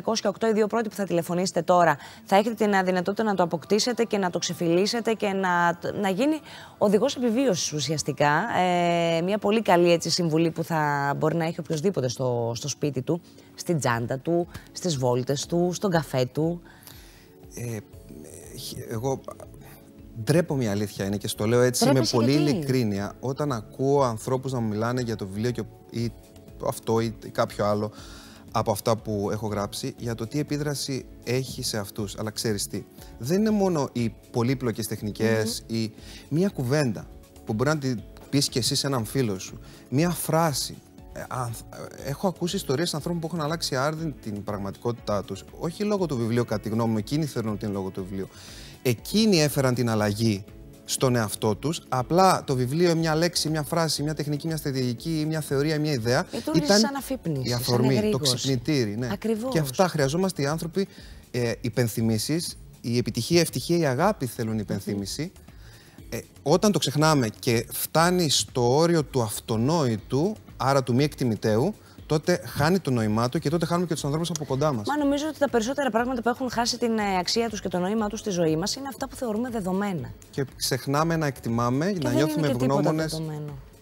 210 0.00 0.20
708 0.22 0.48
οι 0.48 0.52
δύο 0.52 0.66
πρώτοι 0.66 0.88
που 0.88 0.94
θα 0.94 1.04
τηλεφωνήσετε 1.04 1.62
τώρα 1.62 1.96
θα 2.24 2.36
έχετε 2.36 2.54
την 2.54 2.84
δυνατότητα 2.84 3.22
να 3.22 3.34
το 3.34 3.42
αποκτήσετε 3.42 4.04
και 4.04 4.18
να 4.18 4.30
το 4.30 4.38
ξεφυλίσετε 4.38 5.12
και 5.12 5.26
να, 5.32 5.78
να 6.00 6.08
γίνει 6.08 6.40
οδηγός 6.78 7.16
επιβίωσης 7.16 7.72
ουσιαστικά. 7.72 8.58
Ε, 8.58 9.20
μια 9.22 9.38
πολύ 9.38 9.62
καλή 9.62 9.92
έτσι, 9.92 10.10
συμβουλή 10.10 10.50
που 10.50 10.64
θα 10.64 11.14
μπορεί 11.18 11.36
να 11.36 11.44
έχει 11.44 11.60
οποιοδήποτε 11.60 12.08
στο, 12.08 12.52
στο 12.54 12.68
σπίτι 12.68 13.02
του, 13.02 13.20
στην 13.54 13.78
τσάντα 13.78 14.18
του, 14.18 14.48
στις 14.72 14.96
βόλτες 14.96 15.46
του, 15.46 15.70
στον 15.72 15.90
καφέ 15.90 16.28
του. 16.32 16.62
Ε, 17.54 17.76
εγώ 18.90 19.20
Ντρέπομαι 20.24 20.64
η 20.64 20.66
αλήθεια 20.66 21.04
είναι 21.04 21.16
και 21.16 21.28
στο 21.28 21.46
λέω 21.46 21.60
έτσι 21.60 21.92
με 21.92 22.02
πολύ 22.10 22.32
ειλικρίνεια. 22.32 23.12
Όταν 23.20 23.52
ακούω 23.52 24.02
ανθρώπους 24.02 24.52
να 24.52 24.60
μου 24.60 24.68
μιλάνε 24.68 25.00
για 25.00 25.16
το 25.16 25.26
βιβλίο 25.26 25.50
και, 25.50 25.62
ή 25.90 26.12
αυτό 26.66 27.00
ή 27.00 27.14
κάποιο 27.32 27.64
άλλο 27.64 27.92
από 28.52 28.70
αυτά 28.70 28.96
που 28.96 29.28
έχω 29.32 29.46
γράψει, 29.46 29.94
για 29.98 30.14
το 30.14 30.26
τι 30.26 30.38
επίδραση 30.38 31.04
έχει 31.24 31.62
σε 31.62 31.78
αυτούς. 31.78 32.18
Αλλά 32.18 32.30
ξέρεις 32.30 32.66
τι, 32.66 32.84
δεν 33.18 33.40
είναι 33.40 33.50
μόνο 33.50 33.88
οι 33.92 34.14
πολύπλοκες 34.30 34.86
τεχνικές 34.86 35.62
ή 35.66 35.92
μία 36.28 36.48
κουβέντα 36.48 37.06
που 37.44 37.52
μπορεί 37.52 37.70
να 37.70 37.78
την 37.78 38.00
πεις 38.30 38.48
και 38.48 38.58
εσύ 38.58 38.74
σε 38.74 38.86
έναν 38.86 39.04
φίλο 39.04 39.38
σου. 39.38 39.58
Μία 39.88 40.10
φράση. 40.10 40.76
Ε, 41.12 41.20
ε, 41.20 42.08
έχω 42.08 42.28
ακούσει 42.28 42.56
ιστορίες 42.56 42.94
ανθρώπων 42.94 43.20
που 43.20 43.26
έχουν 43.26 43.40
αλλάξει 43.40 43.76
άρδιν 43.76 44.14
την 44.22 44.44
πραγματικότητά 44.44 45.24
τους. 45.24 45.44
Όχι 45.58 45.84
λόγω 45.84 46.06
του 46.06 46.16
βιβλίου, 46.16 46.44
κατά 46.44 46.60
τη 46.62 46.68
γνώμη 46.68 46.92
μου, 46.92 46.98
εκείνοι 46.98 47.26
θέλουν 47.26 47.52
ότι 47.52 47.64
είναι 47.64 47.74
λόγω 47.74 47.90
του 47.90 48.02
βιβλίου 48.02 48.28
εκείνοι 48.82 49.42
έφεραν 49.42 49.74
την 49.74 49.90
αλλαγή 49.90 50.44
στον 50.84 51.16
εαυτό 51.16 51.54
τους. 51.56 51.82
Απλά 51.88 52.44
το 52.44 52.54
βιβλίο, 52.54 52.94
μια 52.94 53.14
λέξη, 53.14 53.48
μια 53.48 53.62
φράση, 53.62 54.02
μια 54.02 54.14
τεχνική, 54.14 54.46
μια 54.46 54.56
στρατηγική, 54.56 55.24
μια 55.28 55.40
θεωρία, 55.40 55.80
μια 55.80 55.92
ιδέα. 55.92 56.26
Ε, 56.32 56.38
ήταν 56.54 56.78
σαν 56.78 56.94
αφύπνιση, 56.94 57.48
η 57.48 57.52
αφορμή, 57.52 58.10
το 58.10 58.18
ξυπνητήρι. 58.18 58.96
Ναι. 58.96 59.08
Ακριβώς. 59.12 59.52
Και 59.52 59.58
αυτά 59.58 59.88
χρειαζόμαστε 59.88 60.42
οι 60.42 60.46
άνθρωποι 60.46 60.88
ε, 61.30 61.52
υπενθυμίσεις. 61.60 62.56
Η 62.80 62.96
επιτυχία, 62.98 63.38
η 63.38 63.40
ευτυχία, 63.40 63.78
η 63.78 63.86
αγάπη 63.86 64.26
θέλουν 64.26 64.58
υπενθύμηση. 64.58 65.32
Ε, 66.10 66.18
όταν 66.42 66.72
το 66.72 66.78
ξεχνάμε 66.78 67.28
και 67.38 67.66
φτάνει 67.72 68.30
στο 68.30 68.76
όριο 68.76 69.04
του 69.04 69.22
αυτονόητου, 69.22 70.36
άρα 70.56 70.82
του 70.82 70.94
μη 70.94 71.04
εκτιμητέου, 71.04 71.74
τότε 72.12 72.40
χάνει 72.44 72.78
το 72.78 72.90
νόημά 72.90 73.28
του 73.28 73.38
και 73.38 73.50
τότε 73.50 73.66
χάνουμε 73.66 73.86
και 73.86 73.94
τους 73.94 74.04
ανθρώπους 74.04 74.30
από 74.30 74.44
κοντά 74.44 74.72
μας. 74.72 74.86
Μα 74.86 74.96
νομίζω 74.96 75.24
ότι 75.28 75.38
τα 75.38 75.48
περισσότερα 75.48 75.90
πράγματα 75.90 76.22
που 76.22 76.28
έχουν 76.28 76.50
χάσει 76.50 76.78
την 76.78 76.98
ε, 76.98 77.18
αξία 77.18 77.48
τους 77.48 77.60
και 77.60 77.68
το 77.68 77.78
νόημά 77.78 78.08
τους 78.08 78.20
στη 78.20 78.30
ζωή 78.30 78.56
μας 78.56 78.74
είναι 78.74 78.88
αυτά 78.88 79.08
που 79.08 79.16
θεωρούμε 79.16 79.50
δεδομένα. 79.50 80.08
Και 80.30 80.44
ξεχνάμε 80.56 81.16
να 81.16 81.26
εκτιμάμε, 81.26 81.92
και 81.92 82.08
να 82.08 82.12
νιώθουμε 82.12 82.48
ευγνώμονες. 82.48 83.22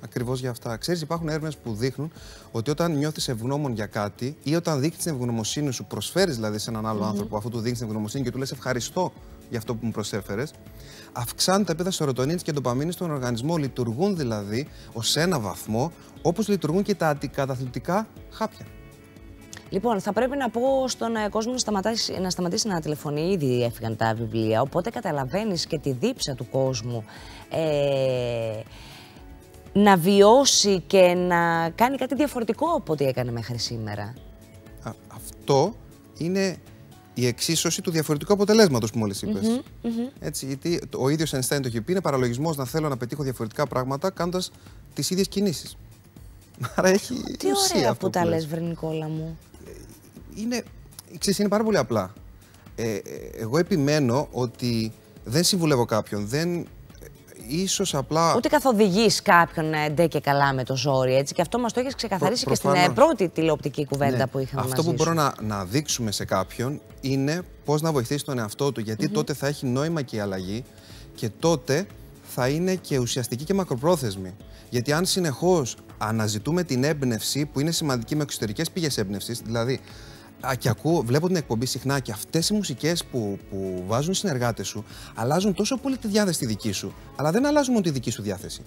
Ακριβώς 0.05 0.41
για 0.41 0.51
αυτά. 0.51 0.77
Ξέρεις, 0.77 1.01
υπάρχουν 1.01 1.29
έρευνες 1.29 1.57
που 1.57 1.75
δείχνουν 1.75 2.13
ότι 2.53 2.71
όταν 2.71 2.97
νιώθεις 2.97 3.29
ευγνώμων 3.29 3.73
για 3.73 3.87
κάτι 3.87 4.37
ή 4.43 4.55
όταν 4.55 4.81
δείχνεις 4.81 5.03
την 5.03 5.13
ευγνωμοσύνη 5.13 5.73
σου, 5.73 5.85
προσφέρεις 5.85 6.35
δηλαδή 6.35 6.59
σε 6.59 6.71
έναν 6.71 6.87
άλλο 6.87 7.01
mm 7.01 7.05
-hmm. 7.05 7.09
άνθρωπο 7.09 7.37
αφού 7.37 7.49
του 7.49 7.59
δείχνεις 7.59 7.79
την 7.79 7.87
ευγνωμοσύνη 7.87 8.25
και 8.25 8.31
του 8.31 8.39
λες 8.39 8.53
ευχαριστώ 8.53 9.13
για 9.51 9.59
αυτό 9.59 9.75
που 9.75 9.87
μου 9.87 9.91
προσέφερες, 9.91 10.53
αυξάνουν 11.13 11.65
τα 11.65 11.73
επίπεδα 11.73 11.91
σερωτονίνης 11.91 12.43
και 12.43 12.53
ντοπαμίνης 12.53 12.95
στον 12.95 13.11
οργανισμό. 13.11 13.57
Λειτουργούν 13.57 14.17
δηλαδή 14.17 14.69
ως 14.93 15.17
ένα 15.17 15.41
βαθμό 15.41 15.93
όπως 16.23 16.49
λειτουργούν 16.49 16.83
και 16.83 16.95
τα 16.95 17.09
αντικαταθλιπτικά 17.09 18.09
χάπια. 18.31 18.67
Λοιπόν, 19.71 20.01
θα 20.01 20.13
πρέπει 20.13 20.37
να 20.37 20.51
πω 20.51 20.89
στον 20.89 21.17
ε, 21.17 21.29
κόσμο 21.29 21.53
να 21.53 21.59
σταματήσει, 21.59 22.19
να 22.21 22.31
σταματήσει 22.31 22.69
να 22.69 22.81
τηλεφωνεί. 22.81 23.31
Ήδη 23.31 23.65
έφυγαν 23.65 23.97
τα 23.97 24.15
βιβλία. 24.15 24.61
Οπότε 24.61 24.91
καταλαβαίνεις 24.91 25.67
και 25.67 25.79
τη 25.79 25.93
δίψα 25.93 26.35
του 26.35 26.49
κόσμου. 26.51 27.05
Ε, 27.51 28.61
να 29.73 29.97
βιώσει 29.97 30.81
και 30.81 31.15
να 31.15 31.71
κάνει 31.71 31.97
κάτι 31.97 32.15
διαφορετικό 32.15 32.67
από 32.77 32.93
ό,τι 32.93 33.05
έκανε 33.05 33.31
μέχρι 33.31 33.59
σήμερα. 33.59 34.15
αυτό 35.15 35.75
είναι 36.19 36.57
η 37.21 37.27
εξίσωση 37.27 37.83
του 37.83 37.91
διαφορετικού 37.91 38.33
αποτελέσματος 38.33 38.91
που 38.91 38.99
μόλις 38.99 39.23
είπες. 39.23 39.61
Mm 39.83 39.89
Έτσι, 40.21 40.47
γιατί 40.47 40.81
ο 40.97 41.09
ίδιος 41.09 41.35
Einstein 41.35 41.59
το 41.63 41.69
είχε 41.69 41.81
πει: 41.81 41.93
Είναι 41.93 42.01
παραλογισμός 42.01 42.57
να 42.57 42.65
θέλω 42.65 42.89
να 42.89 42.97
πετύχω 42.97 43.23
διαφορετικά 43.23 43.67
πράγματα 43.67 44.11
κάνοντας 44.11 44.51
τις 44.95 45.11
ίδιες 45.11 45.29
κινήσεις. 45.29 45.77
Άρα 46.75 46.89
έχει. 46.89 47.15
Τι 47.39 47.47
ωραία 47.75 47.95
που, 47.95 48.11
τα 48.11 48.25
λες, 48.25 48.47
Βρε 48.47 48.61
Νικόλα 48.61 49.09
μου. 49.09 49.39
Ε, 49.67 49.71
είναι, 50.35 50.65
ξέρεις, 51.19 51.39
είναι 51.39 51.49
πάρα 51.49 51.65
πολύ 51.65 51.77
απλά. 51.77 52.13
Ε, 52.77 52.95
ε, 52.95 53.01
εγώ 53.39 53.59
επιμένω 53.59 54.29
ότι 54.33 54.93
δεν 55.25 55.45
συμβουλεύω 55.45 55.85
κάποιον, 55.85 56.27
δεν 56.27 56.67
ίσως 57.51 57.95
απλά... 57.95 58.35
Ούτε 58.37 58.49
καθοδηγείς 58.49 59.23
κάποιον 59.23 59.73
ε, 59.73 59.89
ντε 59.89 60.07
και 60.07 60.21
καλά 60.21 60.53
με 60.53 60.65
το 60.65 60.77
ζόρι, 60.77 61.17
έτσι. 61.17 61.35
Και 61.35 61.43
αυτό 61.43 61.59
μας 61.59 61.73
το 61.73 61.81
έχεις 61.81 61.95
ξεκαθαρίσει 61.95 62.45
και 62.45 62.55
στην 62.55 62.71
ε, 62.71 62.89
πρώτη 62.95 63.29
τηλεοπτική 63.29 63.87
κουβέντα 63.87 64.17
ναι. 64.17 64.27
που 64.27 64.39
είχαμε 64.39 64.63
Αυτό 64.65 64.83
που 64.83 64.93
μπορώ 64.93 65.13
να, 65.13 65.35
να 65.41 65.65
δείξουμε 65.65 66.11
σε 66.11 66.25
κάποιον 66.25 66.81
είναι 67.01 67.43
πώς 67.65 67.83
να 67.83 67.93
βοηθήσει 67.93 68.25
τον 68.25 68.39
εαυτό 68.39 68.73
του, 68.73 68.81
γιατί 68.81 69.09
τότε 69.09 69.35
θα 69.35 69.47
έχει 69.47 69.67
νόημα 69.67 70.03
και 70.03 70.17
η 70.17 70.21
αλλαγή 70.21 70.65
και 71.15 71.31
τότε 71.39 71.87
θα 72.35 72.49
είναι 72.49 72.75
και 72.75 72.99
ουσιαστική 72.99 73.45
και 73.45 73.55
μακροπρόθεσμη. 73.55 74.35
Γιατί 74.71 74.93
αν 74.93 75.05
συνεχώς 75.05 75.77
αναζητούμε 75.99 76.63
την 76.63 76.85
έμπνευση, 76.85 77.47
που 77.47 77.61
είναι 77.61 77.71
σημαντική 77.71 78.17
με 78.17 78.23
εξωτερικές 78.23 78.71
πηγές 78.71 78.99
έμπνευσης, 78.99 79.41
δηλαδή 79.41 79.81
Α, 80.41 80.55
και 80.55 80.69
ακούω, 80.69 81.03
βλέπω 81.03 81.27
την 81.27 81.37
εκπομπή 81.37 81.67
συχνά 81.67 82.01
και 82.01 82.13
αυτές 82.13 82.49
οι 82.49 82.55
μουσικές 82.55 83.05
που, 83.05 83.39
που 83.51 83.85
βάζουν 83.87 84.13
οι 84.13 84.15
συνεργάτες 84.15 84.67
σου 84.67 84.85
αλλάζουν 85.15 85.55
τόσο 85.55 85.77
πολύ 85.77 85.97
τη 85.97 86.09
διάθεση 86.09 86.39
τη 86.39 86.47
δική 86.47 86.73
σου. 86.73 86.95
Αλλά 87.17 87.31
δεν 87.31 87.47
αλλάζουν 87.47 87.73
μόνο 87.73 87.85
τη 87.85 87.91
δική 87.91 88.11
σου 88.11 88.23
διάθεση. 88.23 88.63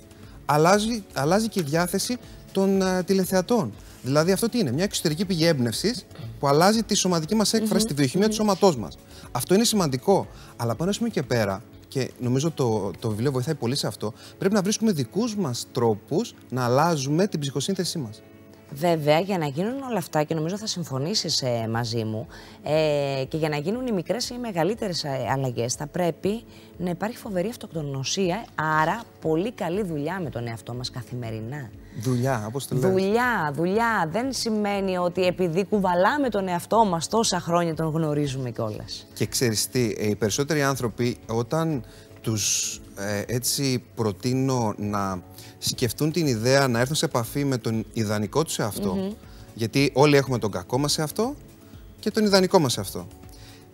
Αλλάζει, 0.46 1.04
αλλάζει 1.14 1.48
και 1.48 1.60
η 1.60 1.64
διάθεση 1.64 2.18
των 2.52 2.82
uh, 2.82 3.06
τηλεθεατών. 3.06 3.74
Δηλαδή, 4.04 4.32
αυτό 4.32 4.50
τι 4.50 4.60
είναι, 4.60 4.72
μια 4.72 4.84
εξωτερική 4.84 5.26
πηγή 5.26 5.46
έμπνευσης 5.46 6.06
που 6.40 6.48
αλλάζει 6.48 6.84
τη 6.84 6.96
σωματική 6.96 7.36
μας 7.36 7.54
έκφραση, 7.54 7.86
τη 7.86 7.94
βιοχημία 7.94 8.28
του 8.28 8.34
σώματός 8.34 8.78
μας. 8.78 8.98
Αυτό 9.32 9.54
είναι 9.54 9.64
σημαντικό. 9.64 10.28
Αλλά 10.56 10.76
πάνω 10.76 10.92
πούμε 10.98 11.10
και 11.10 11.24
πέρα, 11.24 11.64
και 11.88 12.12
νομίζω 12.20 12.52
το, 12.52 12.92
το 13.00 13.10
βιβλίο 13.10 13.32
βοηθάει 13.32 13.56
πολύ 13.56 13.76
σε 13.76 13.88
αυτό, 13.88 14.14
πρέπει 14.38 14.54
να 14.54 14.62
βρίσκουμε 14.62 14.92
δικούς 14.92 15.36
μας 15.36 15.68
τρόπους 15.72 16.36
να 16.50 16.64
αλλάζουμε 16.64 17.28
την 17.28 17.40
ψυχοσύνθεσή 17.40 17.98
μας. 17.98 18.22
Βέβαια, 18.76 19.20
για 19.20 19.38
να 19.38 19.46
γίνουν 19.46 19.82
όλα 19.90 19.98
αυτά, 19.98 20.24
και 20.24 20.34
νομίζω 20.34 20.58
θα 20.58 20.68
συμφωνήσεις 20.68 21.42
ε, 21.42 21.68
μαζί 21.70 22.04
μου, 22.04 22.28
ε, 22.64 23.24
και 23.28 23.38
για 23.38 23.50
να 23.50 23.58
γίνουν 23.58 23.88
οι 23.88 23.92
μικρές 23.92 24.30
ή 24.30 24.34
οι 24.38 24.40
μεγαλύτερες 24.40 25.06
αλλαγές, 25.32 25.74
θα 25.74 25.88
πρέπει 25.88 26.44
να 26.78 26.90
υπάρχει 26.90 27.18
φοβερή 27.18 27.48
αυτοκτονοσία. 27.50 28.46
Άρα, 28.56 29.04
πολύ 29.22 29.52
καλή 29.52 29.84
δουλειά 29.84 30.20
με 30.24 30.30
τον 30.30 30.48
εαυτό 30.48 30.74
μας 30.74 30.92
καθημερινά. 30.92 31.70
Δουλειά, 32.02 32.44
όπως 32.48 32.68
το 32.68 32.76
λέω. 32.76 32.92
Δουλειά, 32.92 33.52
δουλειά. 33.56 34.10
Δεν 34.12 34.34
σημαίνει 34.34 34.98
ότι 34.98 35.26
επειδή 35.26 35.66
κουβαλάμε 35.66 36.30
τον 36.30 36.48
εαυτό 36.48 36.86
μας 36.86 37.08
τόσα 37.08 37.40
χρόνια 37.40 37.76
τον 37.76 37.92
γνωρίζουμε 37.92 38.50
κιόλας. 38.52 39.08
Και 39.14 39.26
ξέρεις 39.26 39.70
τι, 39.70 39.96
ε, 39.98 40.08
οι 40.08 40.16
περισσότεροι 40.16 40.64
άνθρωποι 40.64 41.18
όταν 41.28 41.84
τους 42.24 42.80
ε, 42.96 43.24
έτσι 43.26 43.84
προτείνω 43.96 44.74
να 44.78 45.22
σκεφτούν 45.58 46.12
την 46.12 46.28
ιδέα 46.28 46.68
να 46.68 46.80
έρθουν 46.80 46.96
σε 46.96 47.06
επαφή 47.06 47.46
με 47.46 47.58
τον 47.58 47.86
ιδανικό 47.94 48.44
τους 48.44 48.60
εαυτό. 48.60 49.16
Γιατί 49.54 49.92
όλοι 49.94 50.16
έχουμε 50.16 50.40
τον 50.40 50.52
κακό 50.52 50.78
μας 50.78 50.92
σε 50.92 51.02
αυτό 51.02 51.36
και 52.00 52.12
τον 52.12 52.26
ιδανικό 52.26 52.60
μας 52.60 52.74
σε 52.74 52.80
αυτό. 52.80 53.08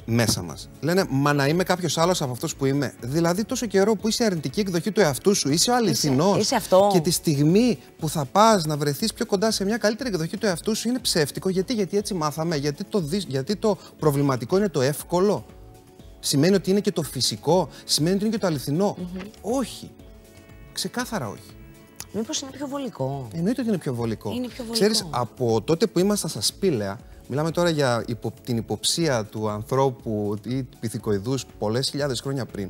Μέσα 0.06 0.42
μας. 0.42 0.70
Λένε, 0.82 1.06
Μα 1.10 1.34
να 1.34 1.48
είμαι 1.48 1.64
κάποιος 1.64 1.98
άλλος 1.98 2.22
από 2.22 2.32
αυτό 2.32 2.48
που 2.58 2.66
είμαι. 2.66 2.94
Δηλαδή, 3.02 3.44
τόσο 3.44 3.66
καιρό 3.66 3.96
που 3.96 4.08
είσαι 4.08 4.24
αρνητική 4.24 4.60
εκδοχή 4.60 4.92
του 4.92 5.00
εαυτού 5.00 5.36
σου, 5.36 5.50
είσαι 5.50 5.72
ο 5.72 5.76
αληθινός. 5.76 6.38
Είσαι, 6.38 6.56
αυτό. 6.56 6.90
Και 6.94 7.00
τη 7.00 7.12
στιγμή 7.12 7.78
που 8.00 8.10
θα 8.10 8.26
πας 8.26 8.66
να 8.66 8.78
βρεθείς 8.78 9.14
πιο 9.14 9.26
κοντά 9.26 9.52
σε 9.52 9.66
μια 9.66 9.78
καλύτερη 9.78 10.10
εκδοχή 10.10 10.38
του 10.38 10.46
εαυτού 10.46 10.76
σου 10.76 10.88
είναι 10.88 11.00
ψεύτικο. 11.00 11.50
Γιατί, 11.50 11.74
γιατί 11.74 11.98
έτσι 11.98 12.14
μάθαμε, 12.14 12.56
γιατί 12.56 12.84
το, 12.84 13.04
γιατί 13.28 13.56
το 13.56 13.78
προβληματικό 14.00 14.58
είναι 14.58 14.70
το 14.70 14.82
εύκολο. 14.82 15.46
Σημαίνει 16.20 16.56
ότι 16.56 16.70
είναι 16.70 16.80
και 16.80 16.92
το 16.92 17.04
φυσικό, 17.04 17.70
σημαίνει 17.86 18.16
ότι 18.16 18.26
είναι 18.26 18.34
και 18.34 18.40
το 18.40 18.48
αληθινό. 18.48 18.98
Όχι. 19.42 19.92
Ξεκάθαρα 20.74 21.28
όχι. 21.28 21.52
Μήπως 22.14 22.42
είναι 22.42 22.52
πιο 22.52 22.68
βολικό; 22.68 23.28
Εννοείται 23.34 23.62
ότι 23.62 23.70
είναι 23.70 23.80
πιο 23.80 23.94
βολικό. 23.94 24.32
Είναι 24.32 24.48
πιο 24.48 24.64
βολικό. 24.64 24.74
Ξέρεις, 24.74 25.06
από 25.10 25.62
τότε 25.62 25.88
που 25.88 26.00
ήμασταν 26.00 26.30
στα 26.30 26.42
σπήλαια, 26.42 27.00
μιλάμε 27.28 27.52
τώρα 27.52 27.70
για 27.70 28.04
υπο, 28.08 28.34
την 28.44 28.58
υποψία 28.58 29.26
του 29.26 29.50
ανθρώπου 29.50 30.36
ή 30.46 30.64
του 30.64 30.78
πυθικοειδούς 30.80 31.46
πολλές 31.58 31.90
χιλιάδες 31.90 32.22
χρόνια 32.22 32.46
πριν, 32.46 32.70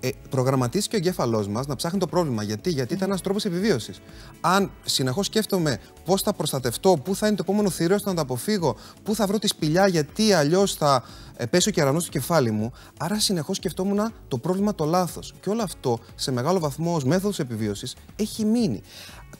ε, 0.00 0.10
προγραμματίστηκε 0.30 0.96
ο 0.96 0.98
εγκέφαλός 0.98 1.48
μας 1.48 1.66
να 1.66 1.76
ψάχνει 1.76 1.98
το 1.98 2.06
πρόβλημα. 2.06 2.42
Γιατί, 2.42 2.70
Γιατί 2.70 2.94
ήταν 2.94 3.08
ένας 3.08 3.20
τρόπος 3.20 3.44
επιβίωσης. 3.44 4.00
Αν 4.40 4.70
συνεχώς 4.84 5.26
σκέφτομαι 5.26 5.78
πώς 6.04 6.22
θα 6.22 6.32
προστατευτώ, 6.32 6.98
πού 7.04 7.14
θα 7.14 7.26
είναι 7.26 7.36
το 7.36 7.42
επόμενο 7.46 7.70
θηρίο 7.70 7.98
να 8.04 8.14
το 8.14 8.20
αποφύγω, 8.20 8.76
πού 9.02 9.14
θα 9.14 9.26
βρω 9.26 9.38
τη 9.38 9.46
σπηλιά, 9.46 9.86
γιατί 9.86 10.32
αλλιώς 10.32 10.74
θα 10.74 11.04
ε, 11.36 11.46
πέσει 11.46 11.68
ο 11.68 11.72
κερανό 11.72 12.00
στο 12.00 12.10
κεφάλι 12.10 12.50
μου. 12.50 12.72
Άρα 12.98 13.20
συνεχώς 13.20 13.56
σκεφτόμουν 13.56 14.12
το 14.28 14.38
πρόβλημα 14.38 14.74
το 14.74 14.84
λάθος. 14.84 15.34
Και 15.40 15.50
όλο 15.50 15.62
αυτό 15.62 15.98
σε 16.14 16.32
μεγάλο 16.32 16.58
βαθμό 16.58 16.94
ως 16.94 17.04
μέθοδος 17.04 17.38
επιβίωσης 17.38 17.96
έχει 18.16 18.44
μείνει. 18.44 18.82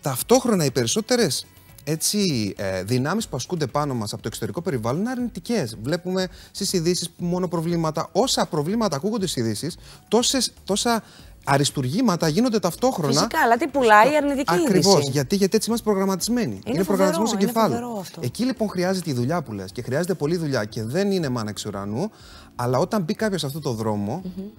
Ταυτόχρονα 0.01 0.65
οι 0.65 0.71
περισσότερες 0.71 1.47
έτσι, 1.89 2.55
ε, 2.57 2.83
δυνάμεις 2.83 3.29
που 3.29 3.37
ασκούνται 3.37 3.67
πάνω 3.67 3.95
μας 3.95 4.13
από 4.13 4.23
το 4.23 4.29
εξωτερικό 4.29 4.61
περιβάλλον 4.61 5.01
είναι 5.01 5.11
αρνητικές. 5.11 5.77
Βλέπουμε 5.83 6.29
στις 6.51 6.73
ειδήσεις 6.73 7.11
μόνο 7.17 7.49
προβλήματα. 7.49 8.09
Όσα 8.13 8.47
προβλήματα 8.47 8.97
ακούγονται 8.97 9.27
στις 9.27 9.43
ειδήσεις, 9.43 9.77
τόσα 10.65 11.03
αριστουργήματα 11.45 12.29
γίνονται 12.29 12.59
ταυτόχρονα. 12.59 13.13
Φυσικά, 13.13 13.41
αλλά 13.41 13.57
τι 13.57 13.67
πουλάει 13.67 14.13
η 14.13 14.17
αρνητική 14.17 14.55
είδηση. 14.55 14.67
Ακριβώ. 14.69 14.99
Γιατί, 15.11 15.37
γιατί 15.37 15.57
έτσι 15.57 15.69
είμαστε 15.69 15.91
προγραμματισμένοι. 15.91 16.53
Είναι, 16.53 16.75
είναι 16.75 16.85
προγραμματισμός 16.85 17.29
στο 17.29 17.39
κεφάλαιο. 17.39 18.05
Εκεί 18.21 18.45
λοιπόν 18.45 18.69
χρειάζεται 18.69 19.11
η 19.11 19.13
δουλειά 19.13 19.43
που 19.43 19.53
λες 19.53 19.73
και 19.73 19.83
χρειάζεται 19.83 20.15
πολλή 20.15 20.37
δουλειά 20.37 20.65
και 20.65 20.83
δεν 20.85 21.11
είναι 21.11 21.29
μάνα 21.29 21.51
εξ 21.51 21.65
ουρανού. 21.67 22.11
Αλλά 22.57 22.79
όταν 22.79 23.03
μπει 23.03 23.15
κάποιος 23.15 23.41
σε 23.41 23.47
αυτό 23.47 23.61
το 23.61 23.73
δρόμο, 23.73 24.23
mm 24.25 24.41
-hmm. 24.41 24.51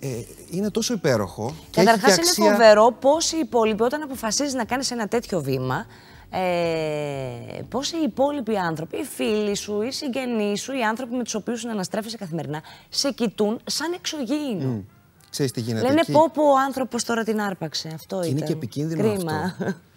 ε, 0.00 0.08
είναι 0.50 0.70
τόσο 0.70 0.94
υπέροχο. 0.94 1.54
Καταρχάς, 1.70 2.16
είναι 2.16 2.26
αξία... 2.28 2.50
φοβερό 2.50 2.96
πώς 3.00 3.32
οι 3.32 3.38
υπόλοιποι, 3.38 3.82
όταν 3.82 4.02
αποφασίζεις 4.02 4.54
να 4.54 4.64
κάνεις 4.64 4.90
ένα 4.90 5.08
τέτοιο 5.08 5.40
βήμα, 5.40 5.86
ε, 6.30 7.62
πώς 7.68 7.92
οι 7.92 8.02
υπόλοιποι 8.04 8.56
άνθρωποι, 8.56 8.96
οι 8.96 9.04
φίλοι 9.04 9.56
σου, 9.56 9.82
οι 9.82 9.92
συγγενείς 9.92 10.62
σου, 10.62 10.72
οι 10.72 10.82
άνθρωποι 10.82 11.14
με 11.14 11.24
τους 11.24 11.34
οποίους 11.34 11.60
συναναστρέφεσαι 11.60 12.16
καθημερινά, 12.16 12.62
σε 12.88 13.10
κοιτούν 13.10 13.60
σαν 13.64 13.92
εξωγήινο. 13.92 14.78
Mm. 14.78 14.84
Ξέρεις 15.30 15.52
τι 15.52 15.60
γίνεται 15.60 15.86
Λένε 15.86 16.00
εκεί; 16.00 16.12
πω 16.12 16.30
πω 16.34 16.42
ο 16.42 16.58
άνθρωπος 16.66 17.04
τώρα 17.04 17.24
την 17.24 17.40
άρπαξε. 17.40 17.90
Αυτό 17.94 18.20
και 18.20 18.26
ήταν. 18.26 18.36
είναι 18.36 18.46
και 18.46 18.52
επικίνδυνο 18.52 19.14
Κρίμα. 19.14 19.32
αυτό. 19.32 19.64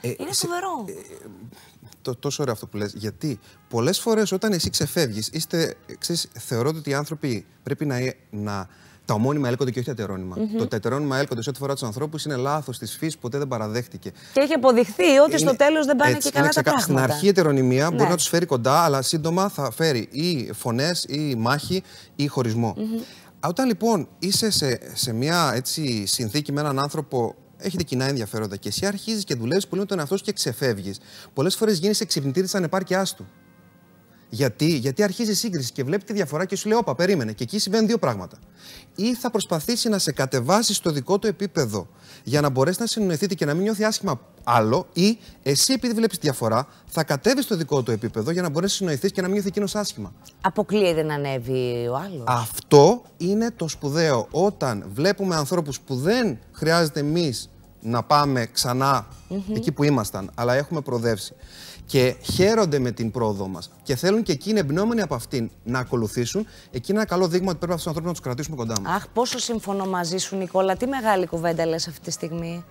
Ε, 0.00 0.14
είναι 0.18 0.32
σε, 0.32 0.46
φοβερό. 0.46 0.84
Ε, 0.88 1.26
το, 2.02 2.14
τόσο 2.14 2.42
ωραίο 2.42 2.54
αυτό 2.54 2.66
που 2.66 2.76
λες. 2.76 2.92
Γιατί 2.94 3.40
πολλές 3.68 4.00
φορές 4.00 4.32
όταν 4.32 4.52
εσύ 4.52 4.70
ξεφεύγεις, 4.70 5.28
είστε, 5.32 5.74
ξέρεις, 5.98 6.28
θεωρώ 6.38 6.68
ότι 6.68 6.90
οι 6.90 6.94
άνθρωποι 6.94 7.46
πρέπει 7.62 7.86
να, 7.86 7.96
να 8.30 8.68
τα 9.08 9.14
ομώνυμα 9.14 9.48
έλκονται 9.48 9.70
και 9.70 9.78
όχι 9.78 9.88
τα 9.88 9.94
τερόνυμα. 9.94 10.36
Mm 10.36 10.40
-hmm. 10.40 10.58
Το 10.58 10.66
τετερόνυμα 10.66 11.18
έλκονται 11.18 11.42
σε 11.42 11.48
ό,τι 11.50 11.58
φορά 11.58 11.72
τους 11.72 11.82
ανθρώπους 11.82 12.24
είναι 12.24 12.36
λάθος 12.36 12.78
της 12.78 12.96
φύσης, 12.96 13.18
ποτέ 13.18 13.38
δεν 13.38 13.48
παραδέχτηκε. 13.48 14.10
Και 14.32 14.40
έχει 14.40 14.52
αποδειχθεί 14.52 15.18
ότι 15.18 15.30
είναι... 15.30 15.38
στο 15.38 15.56
τέλος 15.56 15.86
δεν 15.86 15.96
πάνε 15.96 16.10
Έτσι, 16.14 16.30
και 16.30 16.38
καλά 16.38 16.48
τα 16.48 16.62
πράγματα. 16.62 16.84
Στην 16.84 16.98
αρχή 16.98 17.26
η 17.26 17.28
ετερονυμία 17.28 17.90
ναι. 17.90 17.96
μπορεί 17.96 18.10
να 18.10 18.16
τους 18.16 18.28
φέρει 18.28 18.46
κοντά, 18.46 18.84
αλλά 18.84 19.02
σύντομα 19.02 19.48
θα 19.48 19.70
φέρει 19.70 20.08
ή 20.10 20.52
φωνές, 20.52 21.04
ή 21.08 21.34
μάχη, 21.38 21.82
ή 22.16 22.26
χωρισμό. 22.26 22.74
Mm 22.76 22.80
-hmm. 22.80 23.48
Όταν 23.48 23.66
λοιπόν 23.66 24.08
είσαι 24.18 24.50
σε, 24.50 24.80
σε 24.94 25.12
μια 25.12 25.52
έτσι, 25.54 26.06
συνθήκη 26.06 26.52
με 26.52 26.60
έναν 26.60 26.78
άνθρωπο 26.78 27.34
έχετε 27.58 27.82
κοινά 27.82 28.04
ενδιαφέροντα 28.04 28.56
και 28.56 28.68
εσύ 28.68 28.86
αρχίζεις 28.86 29.24
και 29.24 29.34
δουλεύεις 29.34 29.66
πολύ 29.66 29.80
με 29.80 29.86
τον 29.86 29.98
εαυτό 29.98 30.16
σου 30.16 30.24
και 30.24 30.32
ξεφεύγεις. 30.32 31.00
Πολλές 31.34 31.56
φορές 31.56 31.78
γίνεις 31.78 32.00
εξυπνητήρη 32.00 32.44
της 32.44 32.54
ανεπάρκειάς 32.54 33.14
του. 33.14 33.26
Γιατί, 34.30 34.76
γιατί 34.76 35.02
αρχίζει 35.02 35.30
η 35.30 35.34
σύγκριση 35.34 35.72
και 35.72 35.84
βλέπει 35.84 36.04
τη 36.04 36.12
διαφορά 36.12 36.44
και 36.44 36.56
σου 36.56 36.68
λέει: 36.68 36.78
Όπα, 36.78 36.94
περίμενε. 36.94 37.32
Και 37.32 37.42
εκεί 37.42 37.58
συμβαίνουν 37.58 37.86
δύο 37.86 37.98
πράγματα. 37.98 38.38
Ή 38.94 39.14
θα 39.14 39.30
προσπαθήσει 39.30 39.88
να 39.88 39.98
σε 39.98 40.12
κατεβάσει 40.12 40.74
στο 40.74 40.90
δικό 40.90 41.18
του 41.18 41.26
επίπεδο 41.26 41.88
για 42.24 42.40
να 42.40 42.48
μπορέσει 42.48 42.80
να 42.80 42.86
συνοηθείτε 42.86 43.34
και 43.34 43.44
να 43.44 43.54
μην 43.54 43.62
νιώθει 43.62 43.84
άσχημα 43.84 44.20
άλλο, 44.44 44.86
ή 44.92 45.18
εσύ, 45.42 45.72
επειδή 45.72 45.94
βλέπεις 45.94 46.18
διαφορά, 46.18 46.66
θα 46.86 47.04
κατέβεις 47.04 47.44
στο 47.44 47.56
δικό 47.56 47.82
του 47.82 47.90
επίπεδο 47.90 48.30
για 48.30 48.42
να 48.42 48.48
μπορέσεις 48.48 48.80
να 48.80 48.86
συνοηθείς 48.86 49.12
και 49.12 49.20
να 49.20 49.26
μην 49.26 49.34
νιώθει 49.34 49.48
εκείνος 49.48 49.74
άσχημα. 49.74 50.12
Αποκλείεται 50.40 51.02
να 51.02 51.14
ανέβει 51.14 51.88
ο 51.90 51.94
άλλος. 51.94 52.24
Αυτό 52.26 53.02
είναι 53.16 53.50
το 53.56 53.68
σπουδαίο. 53.68 54.28
Όταν 54.30 54.84
βλέπουμε 54.94 55.34
ανθρώπους 55.34 55.80
που 55.80 55.96
δεν 55.96 56.38
χρειάζεται 56.52 57.00
εμείς 57.00 57.50
να 57.80 58.02
πάμε 58.02 58.46
ξανά 58.52 59.06
mm 59.06 59.32
-hmm. 59.32 59.56
εκεί 59.56 59.72
που 59.72 59.82
ήμασταν, 59.84 60.30
αλλά 60.34 60.54
έχουμε 60.54 60.80
προοδεύσει 60.80 61.34
και 61.88 62.16
χαίρονται 62.22 62.78
με 62.78 62.90
την 62.90 63.10
πρόοδό 63.10 63.48
μας 63.48 63.70
και 63.82 63.96
θέλουν 63.96 64.22
και 64.22 64.32
εκείνοι 64.32 64.58
εμπνεώμενοι 64.58 65.00
από 65.00 65.14
αυτήν 65.14 65.50
να 65.64 65.78
ακολουθήσουν, 65.78 66.46
εκεί 66.70 66.90
είναι 66.90 67.00
ένα 67.00 67.08
καλό 67.08 67.28
δείγμα 67.28 67.48
ότι 67.48 67.58
πρέπει 67.58 67.72
αυτούς 67.72 67.86
τους 67.86 67.86
ανθρώπους 67.86 68.06
να 68.06 68.12
τους 68.12 68.22
κρατήσουμε 68.22 68.56
κοντά 68.56 68.80
μας. 68.80 68.94
Αχ, 68.94 69.08
πόσο 69.08 69.38
συμφωνώ 69.38 69.86
μαζί 69.86 70.18
σου, 70.18 70.36
Νικόλα. 70.36 70.76
Τι 70.76 70.86
μεγάλη 70.86 71.26
κουβέντα 71.26 71.66
λες 71.66 71.88
αυτή 71.88 72.00
τη 72.00 72.10
στιγμή. 72.10 72.64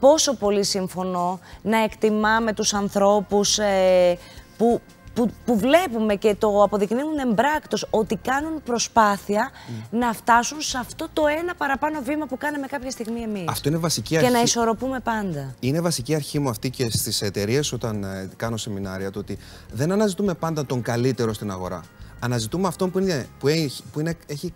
Πόσο 0.00 0.34
πολύ 0.34 0.64
συμφωνώ 0.64 1.40
να 1.62 1.82
εκτιμάμε 1.82 2.52
τους 2.52 2.74
ανθρώπους 2.74 3.58
ε, 3.58 4.18
που 4.56 4.80
που, 5.14 5.30
που 5.44 5.58
βλέπουμε 5.58 6.14
και 6.14 6.34
το 6.38 6.62
αποδεικνύουν 6.62 7.18
εμπράκτος 7.18 7.86
ότι 7.90 8.16
κάνουν 8.16 8.62
προσπάθεια 8.64 9.50
να 9.90 10.12
φτάσουν 10.12 10.60
σε 10.60 10.78
αυτό 10.78 11.08
το 11.12 11.22
ένα 11.40 11.54
παραπάνω 11.54 12.00
βήμα 12.02 12.26
που 12.26 12.38
κάναμε 12.38 12.66
κάποια 12.66 12.90
στιγμή 12.90 13.20
εμείς. 13.20 13.44
Αυτό 13.48 13.68
είναι 13.68 13.78
βασική 13.78 14.08
και 14.08 14.16
αρχή. 14.16 14.28
Και 14.28 14.36
να 14.36 14.42
ισορροπούμε 14.42 15.00
πάντα. 15.00 15.54
Είναι 15.60 15.80
βασική 15.80 16.14
αρχή 16.14 16.38
μου 16.38 16.48
αυτή 16.48 16.70
και 16.70 16.90
στις 16.90 17.22
εταιρείες 17.22 17.72
όταν 17.72 18.04
ε, 18.04 18.30
κάνω 18.36 18.56
σεμινάρια 18.56 19.10
το 19.10 19.18
ότι 19.18 19.38
δεν 19.72 19.92
αναζητούμε 19.92 20.34
πάντα 20.34 20.66
τον 20.66 20.82
καλύτερο 20.82 21.32
στην 21.32 21.50
αγορά. 21.50 21.80
Αναζητούμε 22.18 22.68
αυτόν 22.68 22.90
που, 22.90 22.98
είναι, 22.98 23.26
που, 23.38 23.48
έχει, 23.48 23.82
που 23.92 24.00
είναι, 24.00 24.16
έχει 24.26 24.52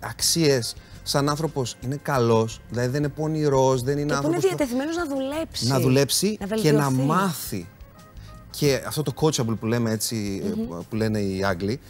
αξίες, 0.00 0.74
σαν 1.02 1.28
άνθρωπος 1.28 1.76
είναι 1.80 1.98
καλός, 2.02 2.60
δηλαδή 2.70 2.88
δεν 2.88 3.02
είναι 3.02 3.12
πονηρός, 3.12 3.82
δεν 3.82 3.98
είναι 3.98 4.14
άνθρωπο. 4.14 4.34
Και 4.34 4.40
που 4.40 4.46
είναι 4.46 4.56
διατεθειμένος 4.56 4.96
να 4.96 5.06
δουλέψει. 5.06 5.66
Να 5.66 5.80
δουλέψει 5.80 6.38
να 6.48 6.56
και 6.56 6.72
να 6.72 6.90
μάθει 6.90 7.68
και 8.58 8.82
αυτό 8.86 9.02
το 9.02 9.12
coachable 9.20 9.58
που 9.60 9.66
λέμε 9.66 9.90
έτσι, 9.90 10.42
που 10.88 10.96
λένε 10.96 11.18
οι 11.20 11.44
Άγγλοι, 11.44 11.80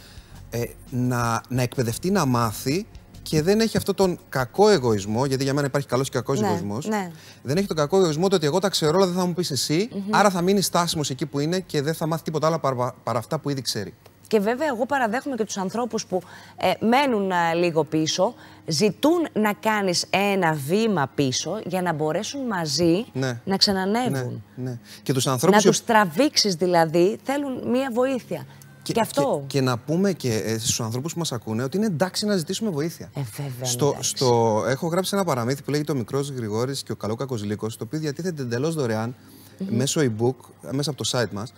ε, 0.49 0.63
να, 0.89 1.41
να 1.49 1.61
εκπαιδευτεί 1.61 2.11
να 2.11 2.25
μάθει 2.25 2.85
και 3.21 3.41
δεν 3.41 3.59
έχει 3.59 3.77
αυτό 3.77 3.93
τον 3.93 4.19
κακό 4.29 4.69
εγωισμό, 4.69 5.25
γιατί 5.25 5.43
για 5.43 5.53
μένα 5.53 5.67
υπάρχει 5.67 5.87
καλός 5.87 6.09
και 6.09 6.17
κακός 6.17 6.39
ναι, 6.39 6.47
εγωισμός. 6.47 6.87
Ναι. 6.87 7.11
Δεν 7.43 7.57
έχει 7.57 7.67
τον 7.67 7.75
κακό 7.75 7.97
εγωισμό 7.97 8.27
το 8.27 8.35
ότι 8.35 8.45
εγώ 8.45 8.59
τα 8.59 8.69
ξέρω, 8.69 8.97
αλλά 8.97 9.05
δεν 9.05 9.15
θα 9.15 9.25
μου 9.25 9.33
πεις 9.33 9.51
εσύ, 9.51 9.89
άρα 10.09 10.29
θα 10.29 10.41
μείνει 10.41 10.61
στάσιμος 10.61 11.09
εκεί 11.09 11.25
που 11.25 11.39
είναι 11.39 11.59
και 11.59 11.81
δεν 11.81 11.93
θα 11.93 12.07
μάθει 12.07 12.23
τίποτα 12.23 12.47
άλλο 12.47 12.59
παρά, 12.59 12.95
παρά 13.03 13.19
αυτά 13.19 13.39
που 13.39 13.49
ήδη 13.49 13.61
ξέρει. 13.61 13.93
Και 14.29 14.39
βέβαια, 14.39 14.67
εγώ 14.67 14.85
παραδέχομαι 14.85 15.35
και 15.35 15.43
τους 15.43 15.57
ανθρώπους 15.57 16.05
που 16.05 16.21
ε, 16.57 16.85
μένουν 16.85 17.31
ε, 17.31 17.53
λίγο 17.53 17.83
πίσω, 17.83 18.33
ζητούν 18.65 19.27
να 19.33 19.53
κάνεις 19.53 20.05
ένα 20.09 20.53
βήμα 20.53 21.11
πίσω 21.15 21.61
για 21.65 21.81
να 21.81 21.93
μπορέσουν 21.93 22.45
μαζί 22.45 23.05
ναι. 23.13 23.41
να 23.45 23.57
ξανανεύουν. 23.57 24.43
Ναι, 24.55 24.69
ναι. 24.69 24.79
Και 25.03 25.13
τους 25.13 25.27
ανθρώπους... 25.27 25.63
Να 25.63 25.69
τους 25.71 25.83
τραβήξεις 25.83 26.55
δηλαδή, 26.55 27.19
θέλουν 27.23 27.69
μία 27.69 27.89
βοήθεια. 27.93 28.45
Και, 28.81 28.93
και 28.93 28.99
αυτό. 29.01 29.43
Και, 29.47 29.61
να 29.61 29.77
πούμε 29.77 30.13
και 30.13 30.33
ε, 30.33 30.57
στους 30.57 30.81
ανθρώπους 30.81 31.13
που 31.13 31.19
μας 31.19 31.31
ακούνε 31.31 31.63
ότι 31.63 31.77
είναι 31.77 31.85
εντάξει 31.85 32.25
να 32.25 32.37
ζητήσουμε 32.37 32.69
βοήθεια. 32.69 33.11
Ε, 33.15 33.21
βέβαια. 33.35 33.65
Στο, 33.65 33.95
στο, 33.99 34.63
έχω 34.67 34.87
γράψει 34.87 35.15
ένα 35.15 35.23
παραμύθι 35.23 35.63
που 35.63 35.71
λέγεται 35.71 35.91
Ο 35.91 35.95
Μικρός 35.95 36.29
Γρηγόρης 36.29 36.83
και 36.83 36.91
ο 36.91 36.95
Καλός 36.95 37.17
Κακός 37.17 37.43
Λύκος, 37.43 37.77
το 37.77 37.83
οποίο 37.83 37.99
διατίθεται 37.99 38.41
εντελώς 38.41 38.75
δωρεάν 38.75 39.15
mm 39.15 39.61
-hmm. 39.61 39.65
μέσω 39.69 40.01
e-book, 40.01 40.35
μέσα 40.71 40.89
από 40.89 41.03
το 41.03 41.09
site 41.13 41.31
μας. 41.31 41.53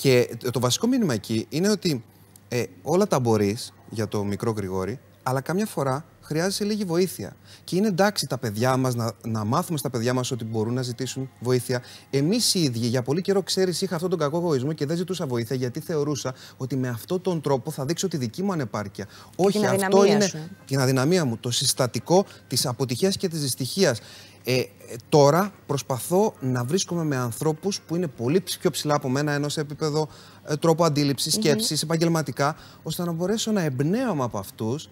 Και 0.00 0.36
το 0.52 0.60
βασικό 0.60 0.86
μήνυμα 0.86 1.14
εκεί 1.14 1.46
είναι 1.48 1.68
ότι 1.70 2.04
ε, 2.48 2.64
όλα 2.82 3.06
τα 3.06 3.20
μπορείς 3.20 3.72
για 3.90 4.08
το 4.08 4.24
μικρό 4.24 4.50
Γρηγόρη, 4.50 4.98
αλλά 5.22 5.40
καμιά 5.40 5.66
φορά 5.66 6.04
χρειάζεσαι 6.30 6.64
λίγη 6.64 6.84
βοήθεια. 6.84 7.36
Και 7.64 7.76
είναι 7.76 7.86
εντάξει 7.86 8.26
τα 8.26 8.38
παιδιά 8.38 8.76
μας 8.76 8.94
να, 8.94 9.12
να 9.24 9.44
μάθουμε 9.44 9.78
στα 9.78 9.90
παιδιά 9.90 10.14
μας 10.14 10.30
ότι 10.30 10.44
μπορούν 10.44 10.74
να 10.74 10.82
ζητήσουν 10.82 11.30
βοήθεια. 11.40 11.82
Εμείς 12.10 12.54
οι 12.54 12.60
ίδιοι 12.60 12.86
για 12.86 13.02
πολύ 13.02 13.20
καιρό, 13.20 13.42
ξέρεις, 13.42 13.82
είχα 13.82 13.94
αυτόν 13.94 14.10
τον 14.10 14.18
κακό 14.18 14.36
εγωισμό 14.36 14.72
και 14.72 14.86
δεν 14.86 14.96
ζητούσα 14.96 15.26
βοήθεια 15.26 15.56
γιατί 15.56 15.80
θεωρούσα 15.80 16.34
ότι 16.56 16.76
με 16.76 16.88
αυτόν 16.88 17.20
τον 17.20 17.40
τρόπο 17.40 17.70
θα 17.70 17.84
δείξω 17.84 18.08
τη 18.08 18.16
δική 18.16 18.42
μου 18.42 18.52
ανεπάρκεια. 18.52 19.06
Όχι, 19.36 19.66
αυτό 19.66 20.04
είναι 20.04 20.24
σου. 20.24 20.38
την 20.66 20.80
αδυναμία 20.80 21.24
μου. 21.24 21.36
Το 21.36 21.50
συστατικό 21.50 22.24
της 22.46 22.66
αποτυχίας 22.66 23.16
και 23.16 23.28
της 23.28 23.40
δυστυχίας. 23.40 24.00
Ε, 24.44 24.54
ε, 24.54 24.66
τώρα 25.08 25.52
προσπαθώ 25.66 26.34
να 26.40 26.64
βρίσκομαι 26.64 27.04
με 27.04 27.16
ανθρώπους 27.16 27.80
που 27.80 27.96
είναι 27.96 28.06
πολύ 28.06 28.40
πιο 28.40 28.70
ψηλά 28.70 28.94
από 28.94 29.08
μένα, 29.08 29.32
ενώ 29.32 29.48
σε 29.48 29.60
επίπεδο 29.60 30.08
ε, 30.46 30.56
τρόπο 30.56 30.84
αντίληψης, 30.84 31.34
σκέψης, 31.34 31.82
επαγγελματικά, 31.82 32.56
ώστε 32.82 33.04
να 33.04 33.12
μπορέσω 33.12 33.52
να 33.52 33.62
εμπνέομαι 33.62 34.24
από 34.24 34.38
αυτούς 34.38 34.88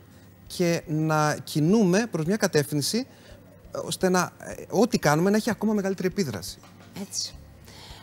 και 0.56 0.82
να 0.86 1.36
κινούμε 1.44 2.06
προς 2.10 2.24
μια 2.24 2.36
κατεύθυνση 2.36 3.06
ε, 3.74 3.78
ώστε 3.78 4.08
να, 4.08 4.30
ε, 4.38 4.64
ό,τι 4.70 4.98
κάνουμε 4.98 5.30
να 5.30 5.36
έχει 5.36 5.50
ακόμα 5.50 5.72
μεγαλύτερη 5.72 6.08
επίδραση. 6.08 6.58
Έτσι. 7.00 7.32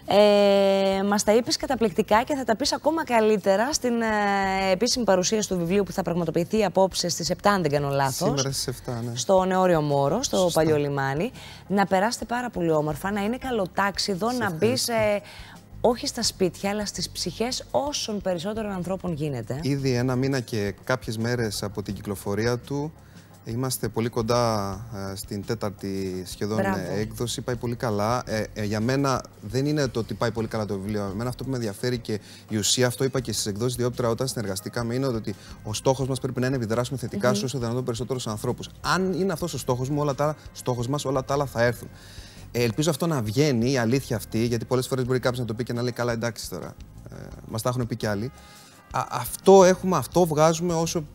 Ε, 0.07 1.03
μας 1.03 1.23
τα 1.23 1.33
είπες 1.35 1.57
καταπληκτικά 1.57 2.23
και 2.23 2.35
θα 2.35 2.43
τα 2.43 2.55
πεις 2.55 2.73
ακόμα 2.73 3.03
καλύτερα 3.03 3.73
στην 3.73 4.01
ε, 4.01 4.71
επίσημη 4.71 5.05
παρουσίαση 5.05 5.47
του 5.47 5.57
βιβλίου 5.57 5.83
που 5.83 5.91
θα 5.91 6.01
πραγματοποιηθεί 6.01 6.65
απόψε 6.65 7.09
στις 7.09 7.31
7, 7.31 7.35
αν 7.43 7.61
δεν 7.61 7.71
κάνω 7.71 7.89
λάθος. 7.89 8.27
Σήμερα 8.27 8.51
στις 8.51 8.81
7, 8.87 8.91
ναι. 9.03 9.11
Στο 9.15 9.43
Νεόριο 9.43 9.81
Μόρο, 9.81 10.23
στο 10.23 10.37
Σωστά. 10.37 10.61
Παλιό 10.61 10.77
Λιμάνι. 10.77 11.31
Να 11.67 11.85
περάσετε 11.85 12.25
πάρα 12.25 12.49
πολύ 12.49 12.71
όμορφα, 12.71 13.11
να 13.11 13.23
είναι 13.23 13.37
καλοτάξιδο, 13.37 14.31
να 14.31 14.51
μπεις 14.51 14.87
ε, 14.87 15.21
όχι 15.87 16.07
στα 16.07 16.23
σπίτια, 16.23 16.69
αλλά 16.69 16.85
στις 16.85 17.09
ψυχές 17.09 17.65
όσων 17.71 18.21
περισσότερων 18.21 18.71
ανθρώπων 18.71 19.13
γίνεται. 19.13 19.59
Ήδη 19.61 19.93
ένα 19.93 20.15
μήνα 20.15 20.39
και 20.39 20.73
κάποιες 20.83 21.17
μέρες 21.17 21.63
από 21.63 21.81
την 21.81 21.93
κυκλοφορία 21.93 22.57
του 22.57 22.93
Είμαστε 23.47 23.87
πολύ 23.87 24.09
κοντά 24.09 24.71
ε, 25.11 25.15
στην 25.15 25.45
τέταρτη 25.45 26.23
σχεδόν 26.27 26.59
ε, 26.59 26.99
έκδοση. 26.99 27.41
Πάει 27.41 27.55
πολύ 27.55 27.75
καλά. 27.75 28.23
Ε, 28.25 28.45
ε, 28.53 28.63
για 28.63 28.79
μένα 28.79 29.23
δεν 29.41 29.65
είναι 29.65 29.87
το 29.87 29.99
ότι 29.99 30.13
πάει 30.13 30.31
πολύ 30.31 30.47
καλά 30.47 30.65
το 30.65 30.79
βιβλίο. 30.79 31.09
Εμένα 31.13 31.29
αυτό 31.29 31.43
που 31.43 31.49
με 31.49 31.55
ενδιαφέρει 31.55 31.97
και 31.97 32.19
η 32.49 32.57
ουσία, 32.57 32.87
αυτό 32.87 33.03
είπα 33.03 33.19
και 33.19 33.31
στις 33.31 33.45
εκδόσεις 33.45 33.75
Διόπτρα 33.75 34.09
όταν 34.09 34.27
συνεργαστήκαμε, 34.27 34.93
είναι 34.93 35.05
ότι 35.07 35.35
ο 35.63 35.73
στόχος 35.73 36.07
μας 36.07 36.19
πρέπει 36.19 36.39
να 36.39 36.47
είναι 36.47 36.57
να 36.57 36.63
επιδράσουμε 36.63 36.97
θετικά 36.97 37.29
mm 37.29 37.33
-hmm. 37.33 37.37
σε 37.37 37.45
όσο 37.45 37.57
δυνατόν 37.57 37.83
περισσότερους 37.83 38.27
ανθρώπους. 38.27 38.69
Αν 38.81 39.13
είναι 39.13 39.33
αυτός 39.33 39.53
ο 39.53 39.57
στόχος 39.57 39.89
μου, 39.89 40.01
όλα 40.01 40.15
τα 40.15 40.35
στόχος 40.53 40.87
μας, 40.87 41.05
όλα 41.05 41.25
τα 41.25 41.33
άλλα 41.33 41.45
θα 41.45 41.63
έρθουν. 41.63 41.89
Ε, 42.57 42.63
ελπίζω 42.63 42.89
αυτό 42.89 43.07
να 43.07 43.21
βγαίνει, 43.21 43.71
η 43.71 43.77
αλήθεια 43.77 44.15
αυτή, 44.15 44.45
γιατί 44.45 44.65
πολλές 44.65 44.87
φορές 44.87 45.05
μπορεί 45.05 45.19
κάποιος 45.19 45.39
να 45.39 45.45
το 45.45 45.53
πει 45.53 45.63
και 45.63 45.73
να 45.73 45.81
λέει 45.81 45.91
καλά, 45.91 46.11
εντάξει 46.11 46.49
τώρα. 46.49 46.75
Ε, 47.11 47.15
μας 47.47 47.61
τα 47.61 47.69
έχουν 47.69 47.87
πει 47.87 47.95
κι 47.95 48.05
άλλοι. 48.05 48.31
Α, 48.91 49.05
αυτό 49.09 49.63
έχουμε, 49.63 49.97
αυτό 49.97 50.25
βγάζουμε 50.25 50.73
όσο 50.73 51.05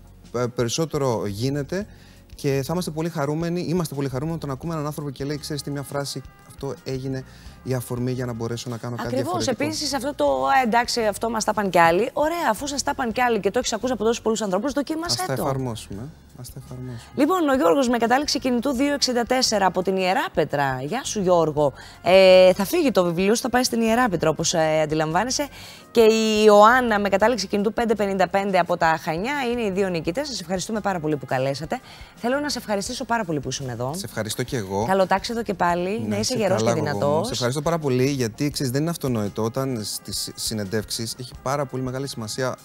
περισσότερο 0.55 1.27
γίνεται 1.27 1.87
και 2.35 2.61
θα 2.65 2.73
είμαστε 2.73 2.91
πολύ 2.91 3.09
χαρούμενοι, 3.09 3.61
είμαστε 3.61 3.95
πολύ 3.95 4.09
χαρούμενοι 4.09 4.37
όταν 4.37 4.51
ακούμε 4.51 4.73
έναν 4.73 4.87
άνθρωπο 4.87 5.11
και 5.11 5.25
λέει: 5.25 5.39
Ξέρεις 5.39 5.63
τι, 5.63 5.71
μια 5.71 5.83
φράση, 5.83 6.23
αυτό 6.49 6.75
έγινε 6.85 7.25
η 7.63 7.75
αφορμή 7.75 8.13
για 8.13 8.27
να 8.27 8.33
μπορέσω 8.33 8.71
να 8.71 8.77
κάνω 8.77 8.97
κάτι 8.97 9.09
διαφορετικό. 9.09 9.51
Ακριβώ. 9.51 9.67
Επίσης, 9.67 9.95
αυτό 9.95 10.15
το 10.15 10.27
εντάξει, 10.65 11.01
αυτό 11.07 11.31
μας 11.31 11.45
τα 11.45 11.53
πάνε 11.53 11.69
κι 11.69 11.79
άλλοι. 11.79 12.11
Ωραία, 12.13 12.49
αφού 12.51 12.67
σας 12.67 12.83
τα 12.83 12.95
πάνε 12.95 13.13
κι 13.13 13.21
άλλοι 13.21 13.41
και 13.41 13.51
το 13.51 13.59
έχεις 13.59 13.73
ακούσει 13.73 13.93
από 13.93 14.05
τόσους 14.05 14.23
πολλούς 14.23 14.43
ανθρώπους, 14.43 14.73
δοκίμασέ 14.73 15.17
το. 15.17 15.23
Α 15.23 15.27
τα 15.27 15.33
εφαρμόσουμε. 15.33 16.09
Ας 16.41 16.53
τα 16.53 16.61
εφαρμόσουμε. 16.65 17.01
Λοιπόν, 17.15 17.49
ο 17.49 17.55
Γιώργος 17.55 17.89
με 17.89 17.99
κατάληξη 17.99 18.39
κινητού 18.39 18.77
264 18.77 19.59
από 19.61 19.83
την 19.83 19.97
Ιερά 19.97 20.27
Πέτρα. 20.35 20.83
Γεια 20.83 21.05
σου, 21.05 21.21
Γιώργο. 21.21 21.73
Ε, 22.03 22.53
θα 22.53 22.65
φύγει 22.65 22.91
το 22.91 23.05
βιβλίο 23.05 23.35
σου, 23.35 23.41
θα 23.41 23.51
πάει 23.51 23.63
στην 23.63 23.81
Ιερά 23.81 24.09
Πέτρα, 24.09 24.31
όπως 24.31 24.55
ε, 24.55 24.81
αντιλαμβάνεσαι. 24.81 25.49
Και 25.91 26.01
η 26.01 26.45
Ιωάννα 26.45 26.99
με 26.99 27.09
κατάληξη 27.09 27.47
κινητού 27.47 27.73
555 27.97 28.25
από 28.61 28.77
τα 28.77 28.99
Χανιά 29.03 29.33
είναι 29.53 29.63
οι 29.63 29.71
δύο 29.71 29.89
νικητές. 29.89 30.29
Σας 30.29 30.41
ευχαριστούμε 30.41 30.81
πάρα 30.81 31.01
πολύ 31.01 31.17
που 31.17 31.27
καλέσατε. 31.27 31.81
Θέλω 32.15 32.41
να 32.41 32.49
σε 32.49 32.59
ευχαριστήσω 32.59 33.05
πάρα 33.05 33.25
πολύ 33.25 33.41
που 33.41 33.49
ήσουν 33.49 33.69
εδώ. 33.69 33.95
Σε 33.95 34.05
ευχαριστώ 34.05 34.43
και 34.43 34.57
εγώ. 34.57 34.85
Καλοτάξει 34.87 35.33
εδώ 35.33 35.43
και 35.43 35.55
πάλι, 35.55 36.01
ναι, 36.01 36.09
να 36.09 36.19
είσαι 36.19 36.37
γερός 36.37 36.63
και 36.63 36.73
δυνατός. 36.73 37.27
Σε 37.27 37.33
ευχαριστώ 37.33 37.63
πάρα 37.63 37.79
πολύ 37.79 38.07
γιατί 38.07 38.51
ξέρεις, 38.51 38.73
δεν 38.73 38.81
είναι 38.81 38.91
αυτονόητο. 38.91 39.43
Όταν 39.43 39.81
στις 39.85 40.31
συνεντεύξεις 40.35 41.15
έχει 41.19 41.33
πάρα 41.43 41.67
πολύ 41.67 41.83
μεγάλη 41.83 42.09
σημασία 42.09 42.57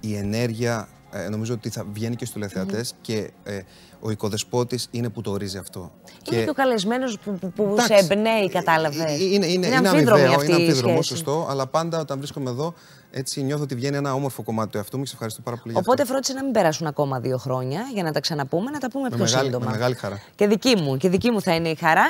η 0.00 0.16
ενέργεια. 0.16 0.88
Ε, 1.16 1.28
νομίζω 1.28 1.54
ότι 1.54 1.68
θα 1.68 1.84
βγαίνει 1.92 2.16
και 2.16 2.24
στους 2.24 2.34
τηλεθεατές 2.34 2.94
και 3.00 3.30
ε, 3.44 3.60
ο 4.00 4.10
οικοδεσπότης 4.10 4.88
είναι 4.90 5.08
που 5.08 5.20
το 5.20 5.30
ορίζει 5.30 5.58
αυτό. 5.58 5.92
Είναι 6.30 6.42
και, 6.42 6.50
ο 6.50 6.52
καλεσμένος 6.52 7.18
που, 7.18 7.38
που, 7.38 7.50
που 7.50 7.76
σε 7.78 7.94
εμπνέει, 7.94 8.50
κατάλαβες. 8.50 9.20
Είναι, 9.20 9.34
είναι, 9.34 9.46
είναι, 9.46 9.66
είναι 9.66 9.88
αμοιβαίο, 9.88 10.42
είναι 10.42 10.54
αμφίδρομο, 10.54 11.02
σωστό, 11.02 11.46
αλλά 11.50 11.66
πάντα 11.66 12.00
όταν 12.00 12.18
βρίσκομαι 12.18 12.50
εδώ 12.50 12.74
έτσι 13.16 13.42
νιώθω 13.42 13.62
ότι 13.62 13.74
βγαίνει 13.74 13.96
ένα 13.96 14.14
όμορφο 14.14 14.42
κομμάτι 14.42 14.70
του 14.70 14.76
εαυτού 14.76 14.96
μου 14.96 15.02
και 15.02 15.08
σε 15.08 15.14
ευχαριστώ 15.14 15.42
πάρα 15.42 15.56
πολύ. 15.56 15.74
Οπότε 15.76 16.04
φρόντισε 16.04 16.32
να 16.32 16.42
μην 16.42 16.52
περάσουν 16.52 16.86
ακόμα 16.86 17.20
δύο 17.20 17.36
χρόνια 17.38 17.80
για 17.92 18.02
να 18.02 18.12
τα 18.12 18.20
ξαναπούμε, 18.20 18.70
να 18.70 18.78
τα 18.78 18.90
πούμε 18.90 19.02
με 19.02 19.16
πιο 19.16 19.24
μεγάλη, 19.24 19.44
σύντομα. 19.44 19.64
Με 19.64 19.70
μεγάλη 19.70 19.94
χαρά. 19.94 20.20
Και 20.34 20.46
δική 20.46 20.76
μου, 20.76 20.96
και 20.96 21.08
δική 21.08 21.30
μου 21.30 21.40
θα 21.40 21.54
είναι 21.54 21.68
η 21.68 21.74
χαρά. 21.74 22.04